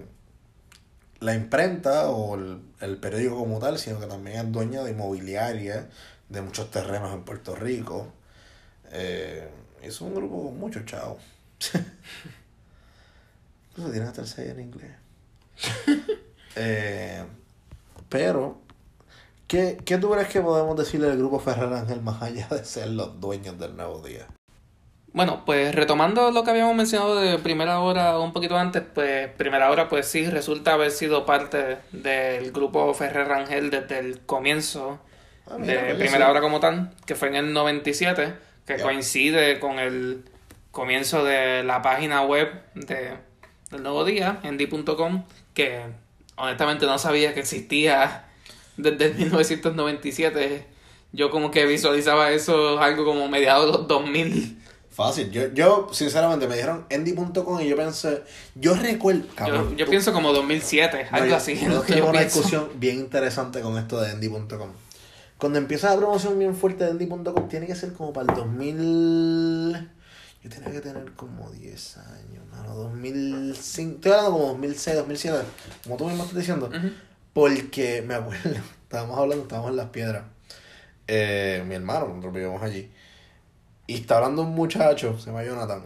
[1.21, 5.89] la imprenta o el, el periódico como tal, sino que también es dueño de inmobiliaria,
[6.29, 8.09] de muchos terrenos en Puerto Rico.
[8.93, 9.49] Eh,
[9.83, 11.19] es un grupo con mucho chavo.
[13.71, 14.93] Incluso tiene hasta el 6 en inglés.
[16.57, 17.25] Eh,
[18.09, 18.61] pero,
[19.49, 22.91] ¿qué, ¿qué tú crees que podemos decirle al grupo Ferrer Ángel más allá de ser
[22.91, 24.29] los dueños del nuevo día?
[25.13, 29.71] Bueno, pues retomando lo que habíamos mencionado de primera hora un poquito antes, pues primera
[29.71, 35.01] hora pues sí resulta haber sido parte del grupo Ferrer Rangel desde el comienzo
[35.51, 36.31] Ah, mira, de primera sí.
[36.31, 38.35] hora como tal, que fue en el 97,
[38.67, 40.25] que coincide con el
[40.71, 43.13] comienzo de la página web de,
[43.71, 45.81] del Nuevo Día, en di.com, que
[46.37, 48.25] honestamente no sabía que existía
[48.77, 50.67] desde el 1997.
[51.13, 54.59] Yo como que visualizaba eso algo como mediados de los 2000.
[54.91, 55.31] Fácil.
[55.31, 58.23] Yo, yo, sinceramente, me dijeron endy.com y yo pensé,
[58.55, 61.59] yo recuerdo, Yo, cabrón, yo tú- pienso como 2007, No, algo yo- así.
[61.61, 62.39] yo tengo una pienso.
[62.39, 64.71] discusión bien interesante con esto de endy.com.
[65.39, 69.91] Cuando empieza la promoción bien fuerte de endy.com, tiene que ser como para el 2000.
[70.43, 72.75] Yo tenía que tener como 10 años, mano.
[72.75, 73.95] 2005.
[73.95, 75.39] Estoy hablando como 2006, 2007.
[75.85, 76.71] Como tú mismo estás diciendo.
[77.33, 78.51] Porque me acuerdo,
[78.83, 80.25] estábamos hablando, estábamos en las piedras.
[81.09, 82.91] Eh, mi hermano, nosotros vivíamos allí.
[83.87, 85.83] Y está hablando un muchacho, se llama Jonathan.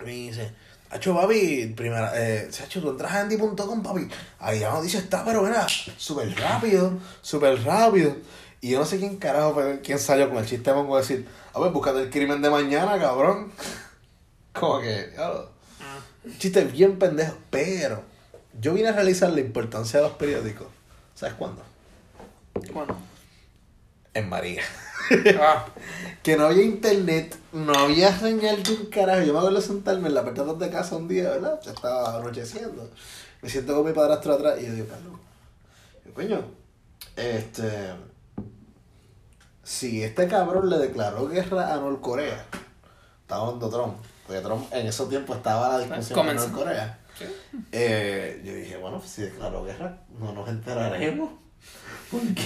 [0.00, 0.52] Y me dice,
[0.90, 4.08] Hacho, papi, primera, eh, Hacho, tú entras a Andy.com, papi.
[4.40, 5.66] Ahí la noticia está, pero mira,
[5.96, 8.16] súper rápido, súper rápido.
[8.60, 11.60] Y yo no sé quién carajo, quién salió con el chiste, pongo a decir, a
[11.60, 13.52] ver, búscate el crimen de mañana, cabrón.
[14.52, 15.30] Como que, ya,
[16.24, 18.02] un chiste bien pendejo, pero
[18.60, 20.66] yo vine a realizar la importancia de los periódicos.
[21.14, 21.62] ¿Sabes cuándo?
[22.72, 23.09] Bueno.
[24.14, 24.62] En María.
[25.40, 25.66] Ah,
[26.22, 29.22] Que no había internet, no había señal de un carajo.
[29.22, 31.58] Yo me acuerdo de sentarme en la puerta de casa un día, ¿verdad?
[31.64, 32.90] Ya estaba anocheciendo.
[33.40, 35.18] Me siento con mi padrastro atrás y yo digo, Carlos,
[36.04, 36.44] yo, coño,
[37.16, 37.70] este.
[39.62, 42.44] Si este cabrón le declaró guerra a Norcorea,
[43.22, 43.96] estaba hablando Trump,
[44.26, 46.48] porque Trump en esos tiempos estaba la discusión Comenzó.
[46.48, 46.98] Norcorea.
[47.72, 51.30] Eh, yo dije, bueno, si declaró guerra, no nos enteraremos.
[52.10, 52.42] Porque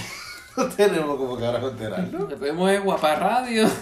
[0.57, 2.21] no tenemos como carajo enterarnos.
[2.21, 3.67] lo que tenemos es Guapa Radio.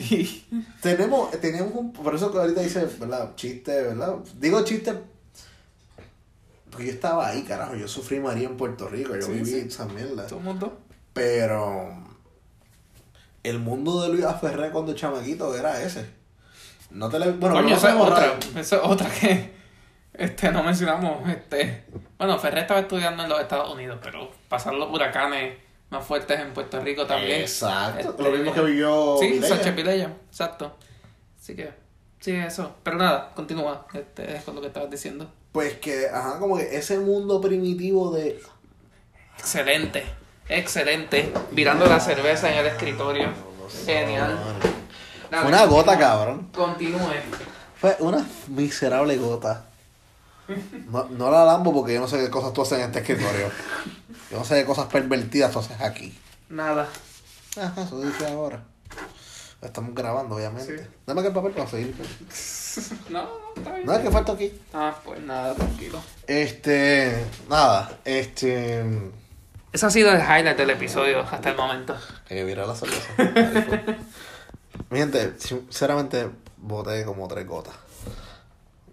[0.00, 0.44] Y
[0.80, 3.34] Tenemos, teníamos un, por eso que ahorita dice, ¿verdad?
[3.34, 4.14] Chiste, ¿verdad?
[4.36, 4.94] Digo chiste,
[6.70, 9.58] porque yo estaba ahí, carajo, yo sufrí María en Puerto Rico, yo Sí, viví sí.
[9.66, 10.24] esa mierda.
[10.28, 10.78] todo el mundo.
[11.12, 11.90] Pero
[13.42, 16.08] el mundo de Luis Ferrer cuando chamaquito era ese.
[16.90, 18.38] No te le, bueno, Coño, no esa es tenemos otra.
[18.60, 19.52] Esa es otra que.
[20.14, 21.86] este, no mencionamos, este,
[22.16, 25.54] bueno, Ferrer estaba estudiando en los Estados Unidos, pero pasaron los huracanes
[25.90, 27.40] más fuertes en Puerto Rico también.
[27.40, 28.10] Exacto.
[28.10, 29.16] Este, Lo mismo que vivió.
[29.20, 29.40] Sí.
[29.42, 30.76] Sánchez Vilella, exacto.
[31.40, 31.70] Así que,
[32.20, 32.74] sí, eso.
[32.82, 35.30] Pero nada, continúa este, con lo que estabas diciendo.
[35.52, 38.40] Pues que, ajá, como que ese mundo primitivo de.
[39.38, 40.04] Excelente,
[40.48, 41.32] excelente.
[41.52, 43.28] Virando la cerveza en el escritorio.
[43.84, 44.38] Genial.
[45.30, 46.50] Fue una gota, cabrón.
[46.54, 46.98] Continúe.
[47.76, 49.64] Fue una miserable gota.
[50.90, 53.50] No, no la lambo porque yo no sé qué cosas tú haces en este escritorio.
[54.30, 56.16] Yo no sé qué cosas pervertidas tú haces aquí.
[56.48, 56.88] Nada.
[57.60, 58.62] Ajá, eso dice ahora.
[59.60, 60.78] Estamos grabando, obviamente.
[60.78, 60.84] Sí.
[61.06, 61.94] Dame que el papel para seguir.
[63.10, 63.86] No, no, está bien.
[63.86, 64.52] No es que falta aquí.
[64.72, 66.00] Ah, pues nada, tranquilo.
[66.26, 67.24] Este.
[67.48, 68.84] Nada, este.
[69.72, 71.96] Ese ha sido el highlight del episodio hasta el momento.
[72.28, 73.08] Que viera la cerveza.
[74.90, 77.74] Mi gente, sinceramente, boté como tres gotas.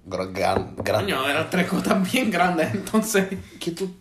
[0.07, 1.13] Gr- Gran, grande.
[1.13, 3.27] Coño, eran tres gotas bien grandes, entonces.
[3.59, 3.95] que tú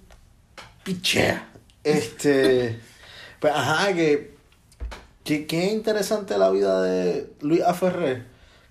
[0.84, 1.42] picheas.
[1.82, 2.78] Este.
[3.40, 4.34] Pues ajá, que.
[5.24, 8.24] Que qué interesante la vida de Luis Aferré.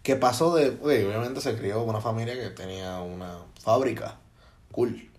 [0.03, 0.77] Que pasó de.
[0.81, 4.19] Oye, obviamente se crió con una familia que tenía una fábrica.
[4.71, 5.09] Cool.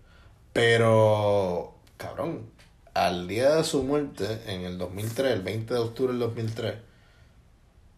[0.53, 1.75] Pero.
[1.97, 2.53] Cabrón.
[2.93, 6.75] Al día de su muerte, en el 2003, el 20 de octubre del 2003,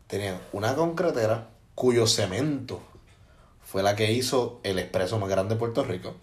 [0.07, 2.81] tenían una concretera cuyo cemento
[3.61, 6.15] fue la que hizo el expreso más grande de Puerto Rico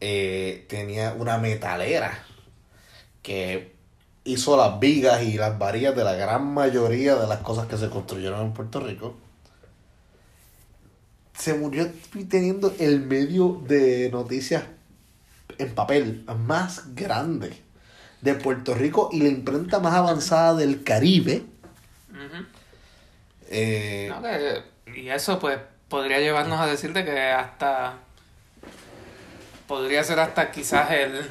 [0.00, 2.24] eh, tenía una metalera
[3.22, 3.74] que
[4.24, 7.88] hizo las vigas y las varillas de la gran mayoría de las cosas que se
[7.90, 9.16] construyeron en Puerto Rico.
[11.36, 11.90] Se murió
[12.28, 14.64] teniendo el medio de noticias
[15.58, 17.56] en papel más grande
[18.20, 21.44] de Puerto Rico y la imprenta más avanzada del Caribe.
[23.48, 27.98] Eh, No, que- y eso, pues, podría llevarnos a decirte que hasta.
[29.70, 31.30] Podría ser hasta quizás el.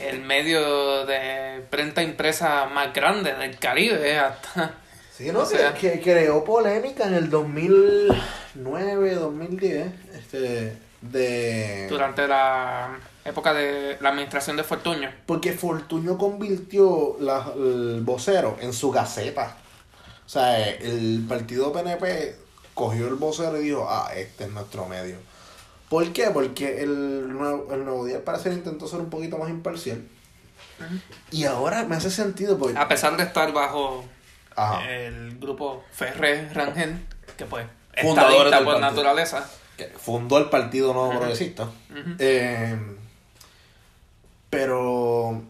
[0.00, 4.72] El medio de prenta impresa más grande del Caribe, hasta.
[5.14, 5.40] Sí, ¿no?
[5.40, 11.86] O sea- que, que creó polémica en el 2009, 2010, este, de...
[11.90, 15.12] Durante la época de la administración de Fortuño.
[15.26, 19.54] Porque Fortuño convirtió la- el vocero en su gaceta.
[20.24, 22.34] O sea, el partido PNP
[22.72, 25.18] cogió el vocero y dijo, ah, este es nuestro medio.
[25.88, 26.30] ¿Por qué?
[26.30, 30.02] Porque el nuevo, el nuevo día al parecer intentó ser un poquito más imparcial.
[31.30, 32.78] Y ahora me hace sentido porque...
[32.78, 34.04] A pesar de estar bajo
[34.56, 34.90] Ajá.
[34.90, 36.98] el grupo Ferrer Rangel,
[37.36, 38.80] que pues del por partido.
[38.80, 39.48] naturaleza.
[39.76, 41.68] que fundó el Partido Nuevo Progresista.
[42.18, 42.76] Eh,
[44.50, 45.42] pero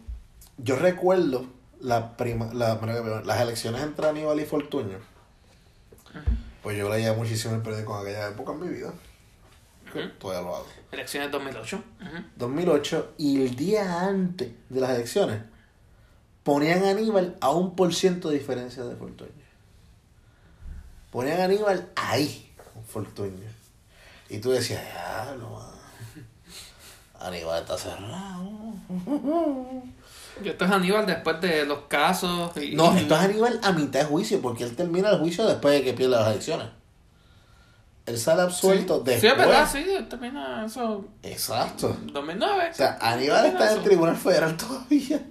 [0.57, 1.45] yo recuerdo
[1.79, 2.79] la prima, la,
[3.23, 4.97] las elecciones entre Aníbal y Fortuño.
[6.63, 8.93] Pues yo leía muchísimo el periódico en aquella época en mi vida.
[9.99, 10.09] Ujú.
[10.19, 10.67] Todavía lo hago.
[10.91, 11.75] Elecciones 2008.
[12.01, 12.23] Ujú.
[12.35, 15.41] 2008 y el día antes de las elecciones
[16.43, 19.31] ponían a Aníbal a un por ciento de diferencia de Fortuño.
[21.11, 23.47] Ponían a Aníbal ahí, con Fortuño.
[24.29, 25.59] Y tú decías, ya, no,
[27.19, 28.73] Aníbal está cerrado.
[30.43, 32.51] Y esto es Aníbal después de los casos.
[32.57, 35.73] Y, No, esto es Aníbal a mitad de juicio, porque él termina el juicio después
[35.75, 36.67] de que pierde las elecciones.
[38.05, 39.03] Él sale absuelto sí.
[39.05, 39.21] después.
[39.21, 41.05] Sí, es verdad, sí, termina eso.
[41.23, 41.97] Exacto.
[42.13, 42.69] 2009.
[42.71, 45.21] O sea, Aníbal está en el Tribunal Federal todavía.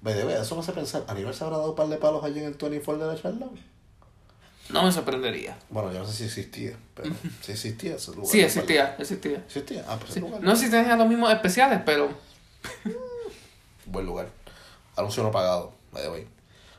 [0.00, 1.04] Ver, eso me hace pensar.
[1.08, 3.46] ¿Aníbal se habrá dado un par de palos allí en el 24 de la charla?
[4.70, 5.56] No me sorprendería.
[5.68, 7.10] Bueno, yo no sé si existía, pero
[7.42, 8.26] si existía ese lugar.
[8.30, 9.38] Sí, existía, existía.
[9.38, 9.84] ¿Existía?
[9.88, 10.18] Ah, pues Sí.
[10.18, 10.42] ese lugar.
[10.42, 12.08] No sé si tenían los mismos especiales, pero.
[13.86, 14.28] Buen lugar.
[14.96, 16.26] Anuncio no pagado, by the way.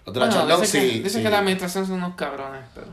[0.05, 0.87] Los de la Bueno, charla, dicen, sí.
[0.89, 1.23] que, dicen sí.
[1.23, 2.87] que la administración son unos cabrones, pero.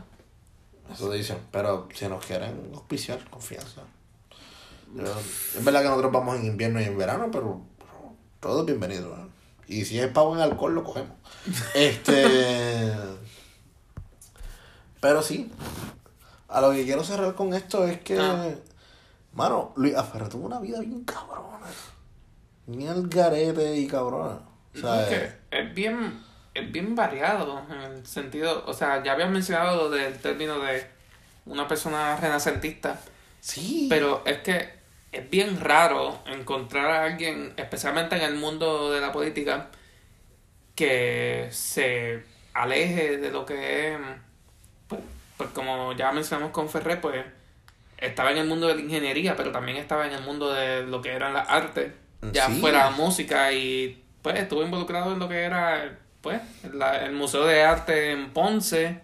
[0.93, 3.81] Eso dicen, pero si nos quieren auspiciar, confianza.
[5.57, 9.15] Es verdad que nosotros vamos en invierno y en verano, pero, pero todo es bienvenido.
[9.15, 9.29] ¿no?
[9.67, 11.17] Y si es pago en alcohol, lo cogemos.
[11.73, 12.93] Este.
[15.01, 15.51] pero sí,
[16.47, 18.49] a lo que quiero cerrar con esto es que, Ah.
[19.33, 21.59] mano, Luis Aferre tuvo una vida bien cabrona.
[22.67, 24.39] Bien al garete y cabrona.
[24.73, 26.19] O sea, Es que es bien,
[26.55, 30.87] es bien variado en el sentido, o sea, ya habías mencionado lo del término de
[31.45, 32.99] una persona renacentista,
[33.41, 33.85] sí.
[33.89, 34.69] pero es que
[35.11, 39.67] es bien raro encontrar a alguien, especialmente en el mundo de la política,
[40.75, 43.99] que se aleje de lo que es,
[44.87, 45.01] pues,
[45.37, 47.23] pues como ya mencionamos con Ferrer, pues
[47.97, 51.01] estaba en el mundo de la ingeniería, pero también estaba en el mundo de lo
[51.01, 51.93] que eran las artes,
[52.31, 52.59] ya Sí.
[52.59, 56.41] fuera música y pues estuvo involucrado en lo que era pues
[56.73, 58.99] la- el Museo de Arte en Ponce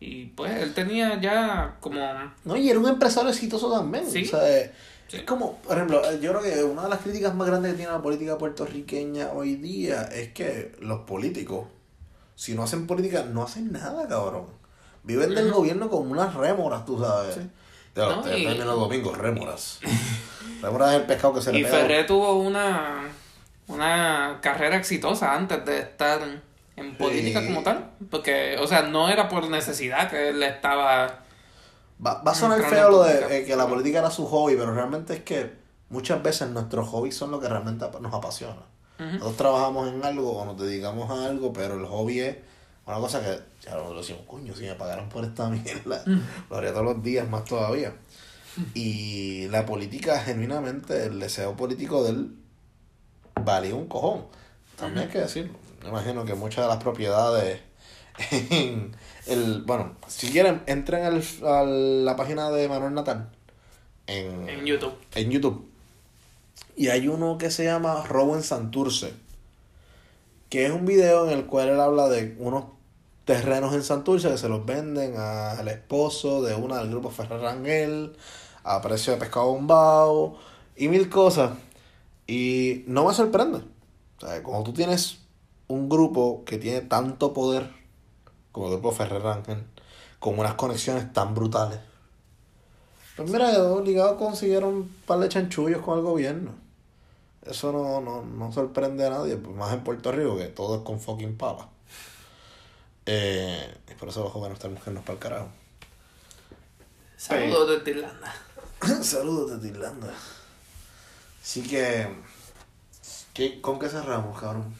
[0.00, 2.00] Y pues él tenía ya como...
[2.44, 4.10] No, y era un empresario exitoso también.
[4.10, 4.24] Sí.
[4.24, 4.72] O sea, eh,
[5.06, 5.18] Sí.
[5.18, 7.76] es como, por ejemplo, eh, yo creo que una de las críticas más grandes que
[7.76, 11.66] tiene la política puertorriqueña hoy día es que los políticos,
[12.34, 14.46] si no hacen política, no hacen nada, cabrón.
[15.04, 17.36] Viven del gobierno como unas rémoras, tú sabes.
[17.94, 19.80] Ya, No, y- los domingos, rémoras.
[20.62, 21.64] rémoras es el pescado que se le Y.
[21.64, 23.04] Ferré tuvo una,
[23.68, 26.20] una carrera exitosa antes de estar
[26.76, 27.46] en política Sí.
[27.48, 27.90] como tal.
[28.10, 31.20] Porque, o sea, no era por necesidad que él estaba...
[32.04, 34.74] Va, va a sonar feo lo de eh, que la política era su hobby, pero
[34.74, 35.52] realmente es que
[35.90, 38.62] muchas veces nuestros hobbies son lo que realmente nos apasiona.
[38.98, 39.04] Ujú.
[39.08, 42.36] Nosotros trabajamos en algo o nos dedicamos a algo, pero el hobby es
[42.86, 46.02] una cosa que ya nosotros decimos, coño, si me pagaran por esta mierda,
[46.50, 47.92] lo haría todos los días, más todavía.
[48.74, 52.36] Y la política, genuinamente, el deseo político de él
[53.40, 54.26] valía un cojón.
[54.76, 55.54] También hay que decirlo.
[55.82, 57.60] Me imagino que muchas de las propiedades
[58.30, 58.94] en
[59.26, 59.62] el...
[59.62, 63.28] Bueno, si quieren, entren al, a la página de Manuel Natal
[64.06, 64.94] en, En YouTube.
[65.14, 65.68] en YouTube.
[66.76, 69.12] Y hay uno que se llama Robo en Santurce.
[70.48, 72.64] Que es un video en el cual él habla de unos
[73.24, 78.16] terrenos en Santurce que se los venden al esposo de una del grupo Ferrer Rangel
[78.64, 80.38] a precio de pescado bombao
[80.76, 81.52] y mil cosas.
[82.26, 83.58] Y no me sorprende.
[84.18, 85.18] O sea, cuando tú tienes
[85.68, 87.70] un grupo que tiene tanto poder
[88.52, 89.64] como el grupo Ferrer Rangel,
[90.18, 91.80] con unas conexiones tan brutales.
[93.16, 96.52] Pues mira, obligado consiguieron un par de chanchullos con el gobierno.
[97.44, 100.82] Eso no, no, no sorprende a nadie, pues más en Puerto Rico, que todo es
[100.82, 101.68] con fucking papa.
[103.06, 105.48] Eh, y por eso los jóvenes que irnos para el carajo.
[107.16, 108.34] Saludos desde Irlanda.
[109.02, 110.14] Saludos desde Irlanda.
[111.42, 112.08] Así que,
[113.34, 114.72] ¿qué, ¿con qué cerramos, cabrón?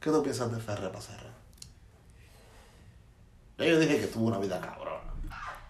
[0.00, 1.34] ¿Qué tú piensas de Ferre para cerrar?
[3.58, 5.00] Yo dije que tuvo una vida cabrona.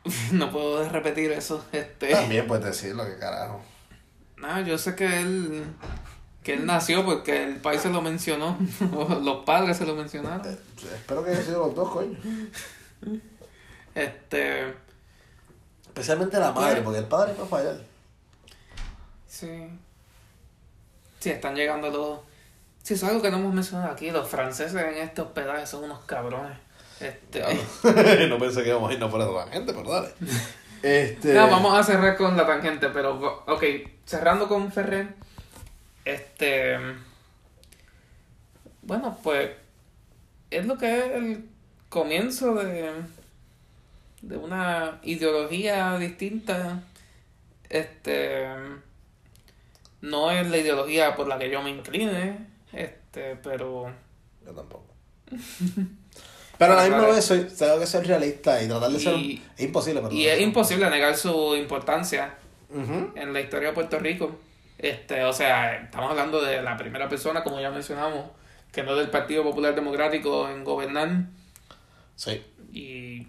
[0.32, 1.64] no puedo repetir eso.
[1.72, 3.62] Este, También puedes decirlo, que carajo.
[4.36, 5.64] nada, yo sé que él,
[6.42, 8.58] que él nació porque el país se lo mencionó.
[8.94, 10.46] o los padres se lo mencionaron.
[10.46, 10.58] Eh,
[10.94, 12.18] espero que hayan sido los dos, coño.
[13.94, 14.74] Este,
[15.86, 17.80] Especialmente la madre, porque el padre no fallar.
[19.28, 19.70] sí.
[21.24, 22.18] Sí, están llegando los...
[22.82, 24.10] Sí, eso es algo que no hemos mencionado aquí.
[24.10, 26.58] Los franceses en este hospedaje son unos cabrones.
[27.00, 27.42] Este,
[28.28, 30.08] no pensé que íbamos a irnos por esa gente, pero dale.
[30.82, 31.32] Este.
[31.32, 33.64] No, vamos a cerrar con la tangente, pero ok,
[34.04, 35.14] cerrando con Ferrer.
[36.04, 36.76] Este.
[38.82, 39.50] Bueno, pues.
[40.50, 41.48] Es lo que es el
[41.88, 42.90] comienzo de.
[44.20, 46.82] de una ideología distinta.
[47.70, 48.46] Este.
[50.04, 52.36] No es la ideología por la que yo me incline.
[52.72, 53.90] Este, pero.
[54.44, 54.86] Yo tampoco.
[56.56, 59.14] Pero a la misma vez soy, tengo que ser realista y tratar de ser.
[59.14, 60.14] Es imposible, pero.
[60.14, 62.36] Y es imposible negar su importancia
[62.70, 64.38] en la historia de Puerto Rico.
[64.78, 68.26] Este, o sea, estamos hablando de la primera persona, como ya mencionamos,
[68.70, 71.24] que no es del Partido Popular Democrático en gobernar.
[72.14, 72.40] Sí.
[72.72, 73.26] Y.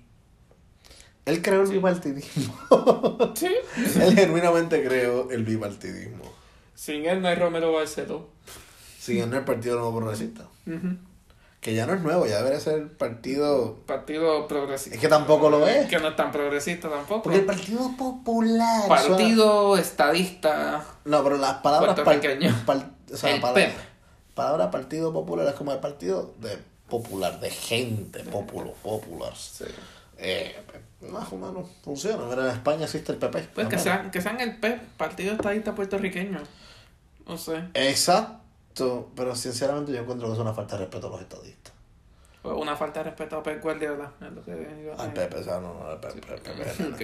[1.25, 3.33] Él creó el bipartidismo.
[3.33, 3.49] Sí.
[3.99, 6.44] Él genuinamente creó el bipartidismo.
[6.75, 8.27] Sin él no hay Romero Barceló.
[8.99, 10.43] Siguiendo el Partido Nuevo Progresista.
[11.61, 13.77] Que ya no es nuevo, ya debería ser el partido.
[13.87, 14.95] Partido progresista.
[14.95, 15.87] Es que tampoco lo es.
[15.87, 17.23] Que no es tan progresista tampoco.
[17.23, 18.83] Porque el Partido Popular.
[19.01, 20.85] suena- Partido estadista.
[21.05, 21.95] No, pero las palabras.
[21.95, 22.21] par-
[22.65, 23.73] par- o sea, El palabra, PEP.
[24.35, 29.33] palabra Partido Popular es como el partido de popular, de gente, populo, popular.
[30.19, 30.55] Eh,
[31.09, 32.25] más o menos funciona.
[32.25, 33.49] Mira, en España existe el PP.
[33.55, 36.39] Pues que sean, que sean el PEP, Partido Estadista Puertorriqueño.
[37.27, 37.63] No sé.
[37.73, 41.73] Exacto, pero sinceramente yo encuentro que es una falta de respeto a los estadistas.
[42.41, 44.11] Fue una falta de respeto a Pep Guardiola.
[44.21, 45.13] Es lo que Al.
[45.13, 46.95] PP, o sea, no, no, al PP, al PP, no, no.
[46.95, 47.01] Ok.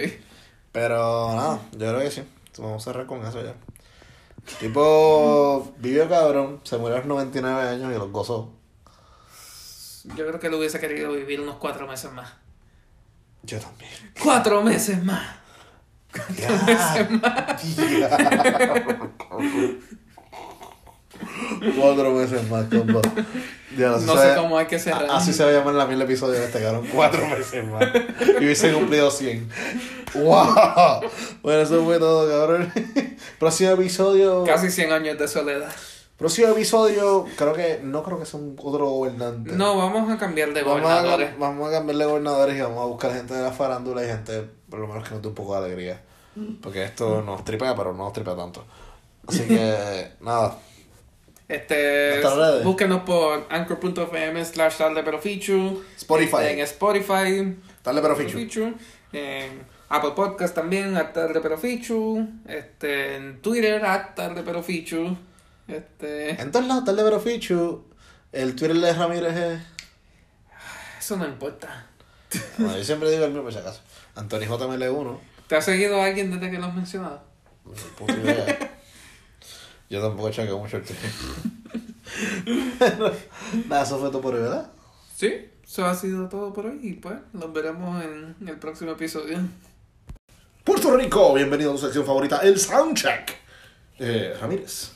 [0.72, 2.24] Pero nada, yo creo que sí.
[2.60, 3.56] Vamos a cerrar con eso ya.
[4.60, 8.52] Tipo, vivió cabrón, se murió a los 99 años y los gozó.
[10.16, 12.34] Yo creo que él hubiese querido vivir unos cuatro meses más.
[13.44, 13.92] Yo también.
[14.22, 15.38] ¡Cuatro meses más!
[16.38, 17.08] Ya,
[21.80, 23.02] Cuatro meses más, compa.
[23.78, 25.06] Ya, No sé cómo hay que cerrar.
[25.10, 26.88] a- Así se va a llamar la mil episodio de este, cabrón.
[26.94, 27.84] Cuatro meses más.
[28.40, 29.48] Y hubiese cumplido 100.
[30.16, 31.02] ¡Wow!
[31.42, 32.72] Bueno, eso fue todo, cabrón.
[33.40, 34.44] Próximo episodio.
[34.44, 35.72] Casi 100 años de soledad.
[36.18, 37.80] Próximo episodio, creo que.
[37.84, 39.54] No creo que sea un otro gobernante.
[39.54, 41.40] No, vamos a cambiar de Vamos a, gobernadores.
[41.40, 44.46] vamos a cambiar de gobernadores y vamos a buscar gente de la farándula y gente,
[44.70, 46.02] por lo menos, que nos dé un poco de alegría.
[46.62, 48.64] Porque esto nos tripea, pero no nos tripea tanto.
[49.28, 50.58] Así que, nada.
[51.52, 52.22] Este,
[52.64, 55.78] búsquenos por anchor.fm slash tarde pero feature.
[55.98, 56.36] Spotify.
[56.38, 57.58] Este, en Spotify.
[57.82, 58.38] Tarde pero fichu.
[58.38, 58.74] Fichu.
[59.14, 62.26] En Apple Podcast también, Tarde Pero Fichu.
[62.48, 65.18] Este, en Twitter, at Tarde Pero Fichu.
[65.68, 67.84] Este, En todos lados, tarde pero fichu.
[68.32, 69.62] El Twitter de Ramírez es.
[71.00, 71.88] eso no importa.
[72.58, 73.82] Bueno, yo siempre digo el mío por si acaso.
[74.16, 75.20] Anthony JML1.
[75.48, 77.22] ¿Te ha seguido alguien desde que lo has mencionado?
[78.08, 78.72] Idea.
[79.92, 80.84] Yo tampoco chequeo mucho el.
[83.68, 84.72] Nada, eso fue todo por hoy, ¿verdad?
[85.14, 89.38] Sí, eso ha sido todo por hoy y pues nos veremos en el próximo episodio.
[90.64, 93.36] Puerto Rico, bienvenido a tu sección favorita, el Soundcheck.
[94.00, 94.94] Eh, Ramírez.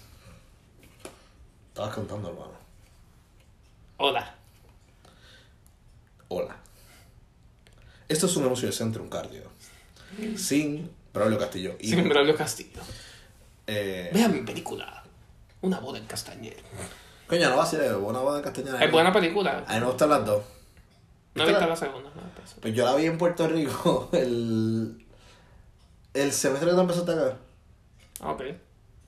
[1.67, 2.53] Estabas cantando, hermano.
[3.97, 4.33] Hola.
[6.29, 6.55] Hola.
[8.07, 9.41] Esto es un anuncio de Centrum Cardio.
[10.37, 11.75] Sin Braulio Castillo.
[11.81, 12.81] Y, Sin Braulio Castillo.
[13.67, 15.03] Eh, Vean mi película.
[15.61, 16.57] Una boda en Castañer.
[17.27, 18.83] coño, no va a ser buena boda en castellana.
[18.83, 19.63] Es buena película.
[19.67, 20.43] A mí me gustan las dos.
[21.33, 22.09] No he visto la segunda.
[22.15, 22.21] No,
[22.61, 22.73] pues.
[22.73, 25.05] Yo la vi en Puerto Rico el,
[26.13, 27.37] el semestre que tú empezaste acá.
[28.21, 28.43] Ok.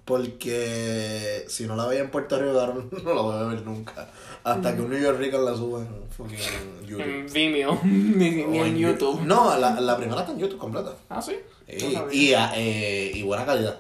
[0.03, 2.53] Porque si no la veía en Puerto Rico,
[3.03, 4.09] no la voy a ver nunca.
[4.43, 6.37] Hasta que un New York Rican la suba en fucking
[6.85, 7.01] YouTube.
[7.01, 7.79] En Vimeo.
[7.83, 8.25] ni,
[8.59, 9.21] en YouTube.
[9.21, 10.95] No, la, la primera está en YouTube completa.
[11.09, 11.37] Ah, sí.
[11.67, 12.13] Y, No sabía.
[12.13, 13.79] y, ah, eh, y buena calidad.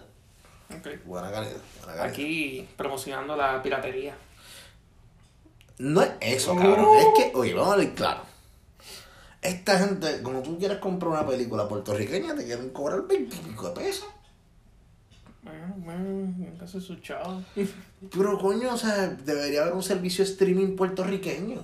[0.69, 1.01] Buena calidad.
[1.05, 2.05] buena calidad.
[2.05, 4.15] Aquí promocionando la piratería.
[5.79, 6.87] No es eso, cabrón.
[6.97, 8.21] Es que, oye, vamos a ver claro.
[9.41, 14.07] Esta gente, como tú quieres comprar una película puertorriqueña, te quieren cobrar 25 de pesos.
[15.43, 17.43] Bueno, bueno, casi su chao.
[18.11, 21.61] Pero coño, o sea, debería haber un servicio streaming puertorriqueño.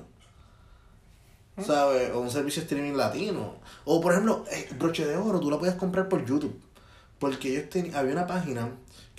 [1.64, 2.12] ¿Sabes?
[2.14, 3.56] O un servicio streaming latino.
[3.86, 6.60] O por ejemplo, eh, Broche de Oro, tú la puedes comprar por YouTube.
[7.20, 8.70] Porque ellos ten- había una página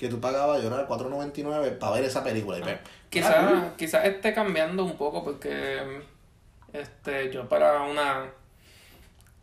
[0.04, 2.58] que tú pagabas, yo era 4.99 para ver esa película.
[2.58, 2.76] Y pues,
[3.08, 6.02] Quizás quizás esté cambiando un poco porque
[6.74, 8.26] este yo para una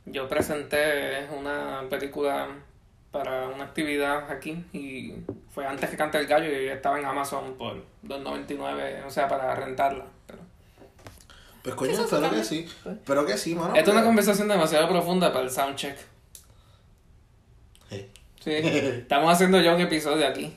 [0.05, 2.49] yo presenté una película
[3.11, 5.15] para una actividad aquí y
[5.49, 9.55] fue antes que cante el gallo y estaba en Amazon por 2.99, o sea, para
[9.55, 10.05] rentarla.
[10.27, 10.39] Pero
[11.63, 12.67] pues coño, espero que sí.
[13.05, 13.75] Pero que sí, mano.
[13.75, 15.97] Esta es una conversación demasiado profunda para el soundcheck.
[18.43, 18.51] Sí.
[18.53, 20.53] Estamos haciendo ya un episodio aquí.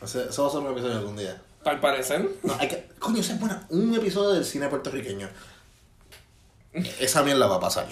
[0.00, 1.40] O sea, eso va a ser un episodio algún día.
[1.64, 2.28] Al parecer.
[2.42, 2.88] No, hay que.
[2.98, 3.66] Coño, esa es buena.
[3.70, 5.28] Un episodio del cine puertorriqueño.
[7.00, 7.86] Esa mierda va a pasar.